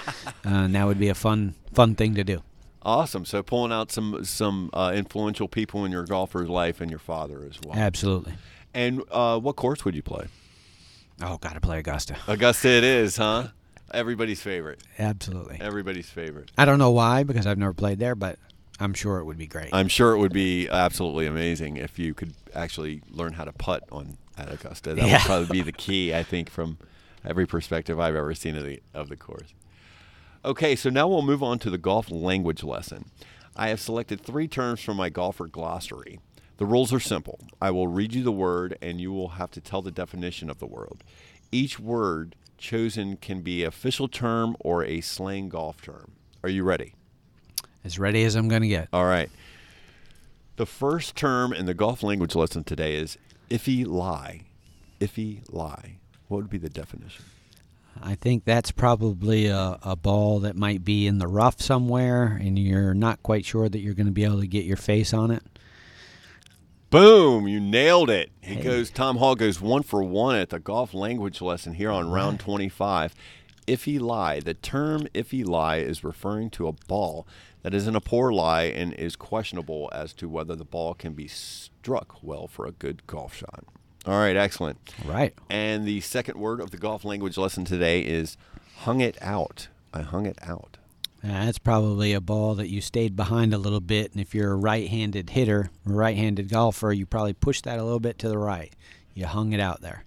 and 0.45 0.75
that 0.75 0.87
would 0.87 0.99
be 0.99 1.09
a 1.09 1.15
fun, 1.15 1.55
fun 1.73 1.95
thing 1.95 2.15
to 2.17 2.25
do. 2.25 2.43
Awesome. 2.83 3.25
So 3.25 3.43
pulling 3.43 3.73
out 3.73 3.91
some 3.91 4.25
some 4.25 4.71
uh, 4.73 4.93
influential 4.95 5.49
people 5.49 5.85
in 5.85 5.93
your 5.93 6.05
golfer's 6.05 6.49
life 6.49 6.81
and 6.81 6.91
your 6.91 7.01
father 7.01 7.45
as 7.49 7.59
well. 7.65 7.77
Absolutely. 7.77 8.35
And 8.75 9.03
uh, 9.11 9.39
what 9.41 9.57
course 9.57 9.85
would 9.85 9.95
you 9.95 10.03
play? 10.03 10.27
Oh, 11.23 11.39
got 11.39 11.55
to 11.55 11.61
play 11.61 11.79
Augusta. 11.79 12.17
Augusta, 12.29 12.69
it 12.69 12.85
is, 12.85 13.17
huh? 13.17 13.49
Everybody's 13.95 14.41
favorite. 14.43 14.83
Absolutely. 14.99 15.59
Everybody's 15.61 16.11
favorite. 16.11 16.51
I 16.59 16.65
don't 16.65 16.79
know 16.79 16.91
why 16.91 17.23
because 17.23 17.47
I've 17.47 17.59
never 17.59 17.73
played 17.73 17.99
there, 17.99 18.15
but 18.15 18.39
I'm 18.79 18.93
sure 18.95 19.19
it 19.19 19.25
would 19.25 19.39
be 19.39 19.47
great. 19.47 19.71
I'm 19.73 19.89
sure 19.89 20.13
it 20.13 20.19
would 20.19 20.33
be 20.33 20.69
absolutely 20.69 21.27
amazing 21.27 21.77
if 21.79 21.99
you 21.99 22.13
could 22.13 22.35
actually 22.55 23.03
learn 23.11 23.33
how 23.33 23.45
to 23.45 23.53
putt 23.53 23.85
on 23.91 24.19
at 24.37 24.53
Augusta. 24.53 24.95
That 24.95 25.07
Yeah. 25.07 25.13
would 25.15 25.23
probably 25.23 25.59
be 25.59 25.63
the 25.63 25.73
key, 25.87 26.15
I 26.15 26.23
think, 26.23 26.51
from 26.51 26.77
every 27.27 27.47
perspective 27.47 27.99
I've 27.99 28.15
ever 28.15 28.35
seen 28.35 28.57
of 28.57 28.65
the 28.65 28.83
of 28.95 29.09
the 29.09 29.17
course. 29.17 29.55
Okay, 30.45 30.77
so 30.77 30.91
now 30.91 31.09
we'll 31.09 31.23
move 31.23 31.43
on 31.43 31.59
to 31.61 31.71
the 31.71 31.79
golf 31.79 32.11
language 32.11 32.63
lesson. 32.63 33.11
I 33.57 33.69
have 33.69 33.81
selected 33.81 34.21
three 34.21 34.47
terms 34.49 34.81
from 34.81 34.97
my 34.97 35.09
golfer 35.09 35.47
glossary. 35.47 36.21
The 36.59 36.67
rules 36.67 36.93
are 36.93 37.01
simple. 37.01 37.41
I 37.61 37.71
will 37.71 37.89
read 37.89 38.15
you 38.15 38.23
the 38.23 38.33
word, 38.33 38.79
and 38.81 39.01
you 39.01 39.13
will 39.13 39.31
have 39.31 39.51
to 39.53 39.61
tell 39.61 39.83
the 39.83 39.91
definition 39.91 40.49
of 40.49 40.59
the 40.59 40.67
word. 40.67 41.03
Each 41.51 41.79
word 41.79 42.37
chosen 42.59 43.17
can 43.17 43.41
be 43.43 43.65
official 43.65 44.09
term 44.09 44.57
or 44.61 44.85
a 44.85 45.01
slang 45.01 45.49
golf 45.49 45.83
term. 45.83 46.13
Are 46.43 46.49
you 46.49 46.63
ready? 46.63 46.95
as 47.87 47.99
ready 47.99 48.25
as 48.25 48.35
I'm 48.35 48.49
going 48.49 48.63
to 48.63 48.69
get. 48.69 48.89
All 48.93 49.07
right. 49.07 49.31
The 50.57 50.67
first 50.67 51.15
term 51.15 51.53
in 51.53 51.67
the 51.67 51.75
golf 51.75 52.03
language 52.03 52.35
lesson 52.35 52.65
today 52.65 52.97
is 52.97 53.17
iffy 53.49 53.87
lie. 53.87 54.43
Iffy 55.01 55.43
lie. 55.51 55.99
What 56.29 56.39
would 56.39 56.51
be 56.51 56.59
the 56.59 56.69
definition? 56.69 57.25
I 58.03 58.15
think 58.15 58.45
that's 58.45 58.73
probably 58.73 59.47
a, 59.47 59.79
a 59.83 59.97
ball 59.97 60.41
that 60.41 60.55
might 60.55 60.85
be 60.85 61.07
in 61.07 61.19
the 61.19 61.27
rough 61.27 61.63
somewhere, 61.63 62.39
and 62.41 62.59
you're 62.59 62.93
not 62.93 63.23
quite 63.23 63.45
sure 63.47 63.69
that 63.69 63.79
you're 63.79 63.95
going 63.95 64.07
to 64.07 64.13
be 64.13 64.25
able 64.25 64.41
to 64.41 64.47
get 64.47 64.65
your 64.65 64.77
face 64.77 65.15
on 65.15 65.31
it. 65.31 65.43
Boom! 66.91 67.49
You 67.49 67.59
nailed 67.59 68.11
it. 68.11 68.31
He 68.43 68.55
Hey. 68.55 68.63
goes. 68.63 68.91
Tom 68.91 69.17
Hall 69.17 69.35
goes 69.35 69.61
one 69.61 69.83
for 69.83 70.03
one 70.03 70.37
at 70.37 70.51
the 70.51 70.61
golf 70.61 70.95
language 70.95 71.41
lesson 71.41 71.75
here 71.75 71.91
on 71.91 72.11
round 72.11 72.39
twenty-five. 72.39 73.15
Iffy 73.67 73.99
lie. 74.01 74.39
The 74.41 74.55
term 74.55 75.09
iffy 75.15 75.45
lie 75.45 75.79
is 75.79 76.05
referring 76.05 76.51
to 76.51 76.69
a 76.69 76.73
ball 76.73 77.27
that 77.63 77.75
is 77.75 77.89
in 77.89 77.97
a 77.97 78.01
poor 78.01 78.33
lie 78.33 78.65
and 78.65 78.93
is 78.95 79.17
questionable 79.17 79.91
as 79.93 80.13
to 80.15 80.29
whether 80.29 80.55
the 80.55 80.65
ball 80.65 80.95
can 80.95 81.15
be 81.15 81.27
struck 81.27 82.23
well 82.23 82.47
for 82.47 82.65
a 82.67 82.71
good 82.73 83.05
golf 83.09 83.35
shot. 83.35 83.65
All 84.07 84.19
right, 84.21 84.37
excellent. 84.37 84.79
Right. 85.05 85.35
And 85.51 85.85
the 85.87 86.01
second 86.01 86.39
word 86.39 86.61
of 86.61 86.71
the 86.71 86.77
golf 86.77 87.05
language 87.05 87.37
lesson 87.37 87.65
today 87.65 88.01
is 88.03 88.37
hung 88.79 89.01
it 89.01 89.19
out. 89.21 89.69
I 89.93 90.03
hung 90.03 90.27
it 90.27 90.39
out. 90.43 90.77
Uh, 91.25 91.45
that's 91.47 91.59
probably 91.59 92.13
a 92.13 92.21
ball 92.21 92.55
that 92.55 92.69
you 92.69 92.81
stayed 92.81 93.17
behind 93.17 93.53
a 93.53 93.59
little 93.59 93.81
bit, 93.81 94.13
and 94.13 94.21
if 94.21 94.33
you're 94.35 94.53
a 94.53 94.57
right-handed 94.57 95.31
hitter, 95.31 95.71
right-handed 95.85 96.49
golfer, 96.49 96.93
you 96.93 97.05
probably 97.05 97.33
pushed 97.33 97.65
that 97.65 97.81
a 97.81 97.83
little 97.83 97.99
bit 97.99 98.19
to 98.21 98.29
the 98.29 98.39
right. 98.39 98.73
You 99.15 99.27
hung 99.27 99.53
it 99.53 99.59
out 99.61 99.81
there. 99.81 100.05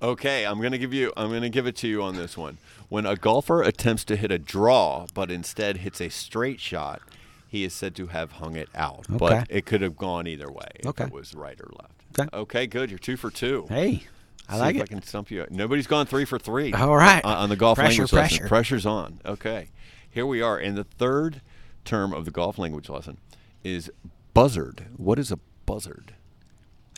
Okay, 0.00 0.46
I'm 0.46 0.60
gonna 0.60 0.78
give 0.78 0.94
you. 0.94 1.12
I'm 1.16 1.30
gonna 1.30 1.48
give 1.50 1.66
it 1.66 1.76
to 1.76 1.88
you 1.88 2.02
on 2.02 2.16
this 2.16 2.36
one. 2.36 2.58
When 2.88 3.04
a 3.06 3.14
golfer 3.14 3.62
attempts 3.62 4.04
to 4.06 4.16
hit 4.16 4.30
a 4.32 4.38
draw, 4.38 5.06
but 5.14 5.30
instead 5.30 5.78
hits 5.78 6.00
a 6.00 6.08
straight 6.08 6.60
shot, 6.60 7.02
he 7.46 7.62
is 7.62 7.72
said 7.74 7.94
to 7.96 8.06
have 8.08 8.32
hung 8.32 8.56
it 8.56 8.68
out. 8.74 9.06
Okay. 9.10 9.18
But 9.18 9.46
it 9.50 9.66
could 9.66 9.80
have 9.82 9.96
gone 9.96 10.26
either 10.26 10.50
way. 10.50 10.68
If 10.76 10.86
Okay. 10.86 11.04
it 11.04 11.12
was 11.12 11.34
right 11.34 11.60
or 11.60 11.70
left. 11.80 12.01
Okay. 12.32 12.66
Good. 12.66 12.90
You're 12.90 12.98
two 12.98 13.16
for 13.16 13.30
two. 13.30 13.66
Hey, 13.68 14.04
I 14.48 14.54
See 14.54 14.60
like 14.60 14.74
if 14.76 14.80
it. 14.82 14.84
I 14.84 14.86
can 14.86 15.02
stump 15.02 15.30
you. 15.30 15.46
Nobody's 15.50 15.86
gone 15.86 16.06
three 16.06 16.24
for 16.24 16.38
three. 16.38 16.72
All 16.72 16.96
right. 16.96 17.24
On, 17.24 17.36
on 17.36 17.48
the 17.48 17.56
golf 17.56 17.78
Pressure, 17.78 18.02
language 18.02 18.12
lesson. 18.12 18.48
Pressure's 18.48 18.86
on. 18.86 19.20
Okay. 19.24 19.68
Here 20.10 20.26
we 20.26 20.42
are. 20.42 20.58
And 20.58 20.76
the 20.76 20.84
third 20.84 21.40
term 21.84 22.12
of 22.12 22.24
the 22.24 22.30
golf 22.30 22.58
language 22.58 22.88
lesson 22.88 23.18
is 23.64 23.90
buzzard. 24.34 24.86
What 24.96 25.18
is 25.18 25.32
a 25.32 25.38
buzzard? 25.66 26.14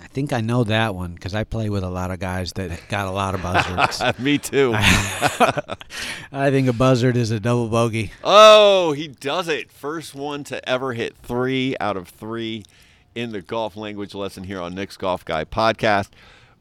I 0.03 0.07
think 0.09 0.33
I 0.33 0.41
know 0.41 0.65
that 0.65 0.95
one 0.95 1.15
because 1.15 1.35
I 1.35 1.45
play 1.45 1.71
with 1.71 1.85
a 1.85 1.89
lot 1.89 2.11
of 2.11 2.19
guys 2.19 2.53
that 2.55 2.89
got 2.89 3.07
a 3.07 3.13
lot 3.13 3.35
of 3.35 3.43
buzzards. 3.43 4.19
Me 4.19 4.39
too. 4.39 4.73
I 4.75 6.51
think 6.51 6.67
a 6.69 6.73
buzzard 6.73 7.17
is 7.17 7.31
a 7.31 7.39
double 7.39 7.69
bogey. 7.69 8.11
Oh, 8.25 8.93
he 8.93 9.07
does 9.09 9.47
it. 9.49 9.71
First 9.71 10.15
one 10.15 10.43
to 10.45 10.69
ever 10.69 10.93
hit 10.95 11.17
three 11.17 11.77
out 11.81 11.97
of 11.97 12.09
three 12.09 12.65
in 13.15 13.33
the 13.33 13.43
golf 13.43 13.77
language 13.77 14.15
lesson 14.15 14.45
here 14.45 14.61
on 14.61 14.75
Nick's 14.75 14.97
Golf 14.97 15.25
Guy 15.25 15.45
podcast. 15.45 16.11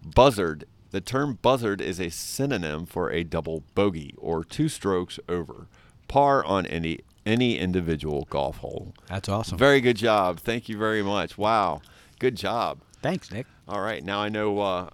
Buzzard. 0.04 0.66
The 0.92 1.02
term 1.02 1.40
buzzard 1.42 1.82
is 1.82 2.00
a 2.00 2.10
synonym 2.10 2.86
for 2.86 3.12
a 3.12 3.24
double 3.24 3.64
bogey 3.74 4.14
or 4.18 4.44
two 4.44 4.70
strokes 4.70 5.20
over 5.28 5.68
par 6.08 6.46
on 6.46 6.66
any 6.68 7.00
any 7.26 7.58
individual 7.58 8.28
golf 8.30 8.58
hole. 8.58 8.94
That's 9.08 9.30
awesome. 9.30 9.58
Very 9.58 9.82
good 9.82 9.98
job. 9.98 10.40
Thank 10.40 10.70
you 10.70 10.78
very 10.78 11.02
much. 11.02 11.38
Wow. 11.38 11.82
Good 12.20 12.36
job. 12.36 12.80
Thanks, 13.02 13.32
Nick. 13.32 13.48
All 13.68 13.82
right. 13.82 14.04
Now 14.04 14.20
I 14.20 14.30
know 14.30 14.60
uh, 14.60 14.90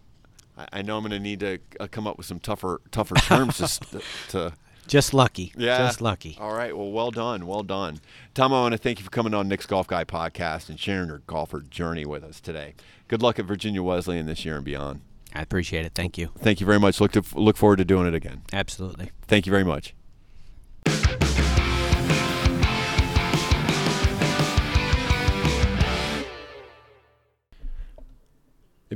I, 0.72 0.82
know 0.82 0.98
I'm 0.98 1.04
going 1.04 1.12
to 1.12 1.20
need 1.20 1.40
to 1.42 1.60
uh, 1.80 1.88
come 1.90 2.08
up 2.08 2.18
with 2.18 2.26
some 2.26 2.40
tougher 2.40 2.82
tougher 2.92 3.16
terms 3.16 3.58
to, 3.80 4.02
to 4.30 4.54
Just 4.90 5.14
lucky. 5.14 5.54
yeah. 5.56 5.78
Just 5.78 6.02
lucky. 6.02 6.36
All 6.40 6.54
right. 6.54 6.76
Well, 6.76 6.92
well 6.92 7.12
done. 7.12 7.46
Well 7.48 7.64
done. 7.64 8.02
Tom, 8.34 8.52
I 8.54 8.62
want 8.62 8.74
to 8.74 8.78
thank 8.78 9.00
you 9.00 9.06
for 9.06 9.12
coming 9.12 9.34
on 9.34 9.48
Nick's 9.48 9.66
Golf 9.66 9.88
Guy 9.88 10.04
podcast 10.04 10.68
and 10.70 10.80
sharing 10.80 11.08
your 11.08 11.20
golfer 11.28 11.62
journey 11.62 12.06
with 12.06 12.24
us 12.24 12.42
today. 12.42 12.74
Good 13.08 13.22
luck 13.22 13.40
at 13.40 13.46
Virginia 13.46 13.82
Wesleyan 13.84 14.26
this 14.26 14.44
year 14.44 14.56
and 14.58 14.66
beyond. 14.66 15.02
I 15.34 15.42
appreciate 15.42 15.86
it. 15.86 15.94
Thank 15.94 16.18
you. 16.18 16.32
Thank 16.40 16.60
you 16.60 16.66
very 16.66 16.80
much. 16.80 17.00
Look 17.00 17.12
to 17.12 17.24
look 17.36 17.56
forward 17.56 17.78
to 17.78 17.86
doing 17.86 18.08
it 18.08 18.16
again. 18.16 18.42
Absolutely. 18.52 19.12
Thank 19.28 19.46
you 19.46 19.52
very 19.52 19.64
much. 19.64 19.94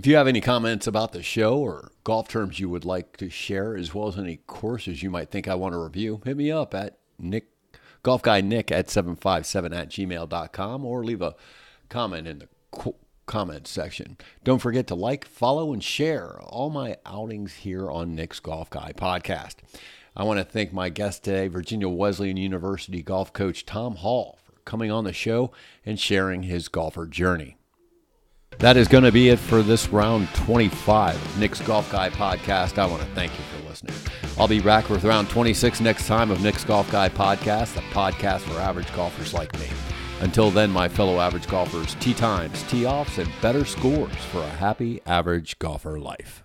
If 0.04 0.08
you 0.08 0.18
have 0.18 0.28
any 0.28 0.42
comments 0.42 0.86
about 0.86 1.14
the 1.14 1.24
show 1.24 1.60
or 1.60 1.90
golf 2.04 2.28
terms 2.28 2.60
you 2.60 2.68
would 2.68 2.84
like 2.84 3.16
to 3.16 3.30
share, 3.30 3.78
as 3.78 3.96
well 3.96 4.10
as 4.10 4.18
any 4.18 4.42
courses 4.48 5.02
you 5.02 5.10
might 5.10 5.32
think 5.32 5.48
I 5.48 5.56
want 5.56 5.72
to 5.72 5.78
review, 5.82 6.20
hit 6.26 6.36
me 6.36 6.52
up 6.52 6.76
at 6.76 6.98
Nick 7.18 7.48
Golf 8.04 8.22
Guy 8.22 8.42
Nick 8.42 8.70
at 8.70 8.90
757 8.90 9.72
at 9.72 9.88
gmail.com 9.88 10.84
or 10.84 11.06
leave 11.06 11.22
a 11.22 11.36
comment 11.88 12.28
in 12.28 12.40
the 12.40 12.94
comments 13.28 13.70
section. 13.72 14.18
Don't 14.44 14.60
forget 14.60 14.88
to 14.88 14.96
like, 14.96 15.24
follow, 15.24 15.72
and 15.72 15.82
share 15.82 16.38
all 16.42 16.70
my 16.70 16.98
outings 17.06 17.54
here 17.54 17.90
on 17.90 18.14
Nick's 18.14 18.42
Golf 18.42 18.70
Guy 18.70 18.92
podcast. 18.92 19.56
I 20.18 20.26
want 20.26 20.38
to 20.38 20.44
thank 20.44 20.74
my 20.74 20.90
guest 20.90 21.24
today, 21.24 21.48
Virginia 21.48 21.88
Wesleyan 21.88 22.36
University 22.36 23.04
golf 23.04 23.32
coach 23.32 23.66
Tom 23.66 23.96
Hall, 23.96 24.38
for 24.44 24.60
coming 24.66 24.92
on 24.92 25.06
the 25.06 25.14
show 25.14 25.54
and 25.86 25.98
sharing 25.98 26.44
his 26.44 26.68
golfer 26.68 27.08
journey. 27.08 27.56
That 28.60 28.78
is 28.78 28.88
going 28.88 29.04
to 29.04 29.12
be 29.12 29.30
it 29.30 29.40
for 29.40 29.62
this 29.62 29.90
round 29.90 30.30
25 30.36 31.16
of 31.16 31.40
Nick's 31.40 31.62
Golf 31.62 31.92
Guy 31.92 32.10
podcast. 32.10 32.78
I 32.78 32.86
want 32.86 33.02
to 33.02 33.08
thank 33.10 33.32
you 33.34 33.44
for 33.46 33.68
listening. 33.68 33.96
I'll 34.38 34.48
be 34.48 34.62
back 34.62 34.90
with 34.90 35.04
round 35.04 35.30
26 35.30 35.82
next 35.82 36.08
time 36.08 36.32
of 36.32 36.42
Nick's 36.42 36.64
Golf 36.64 36.90
Guy 36.92 37.10
podcast, 37.10 37.74
the 37.76 37.82
podcast 37.92 38.42
for 38.42 38.60
average 38.60 38.94
golfers 38.96 39.34
like 39.34 39.54
me. 39.60 39.68
Until 40.22 40.50
then, 40.50 40.72
my 40.72 40.88
fellow 40.88 41.20
average 41.20 41.48
golfers, 41.48 41.96
tee 41.96 42.14
times, 42.14 42.64
tee 42.64 42.86
offs, 42.86 43.18
and 43.18 43.30
better 43.42 43.66
scores 43.66 44.16
for 44.32 44.40
a 44.40 44.50
happy 44.50 45.02
average 45.06 45.60
golfer 45.60 46.00
life. 46.00 46.43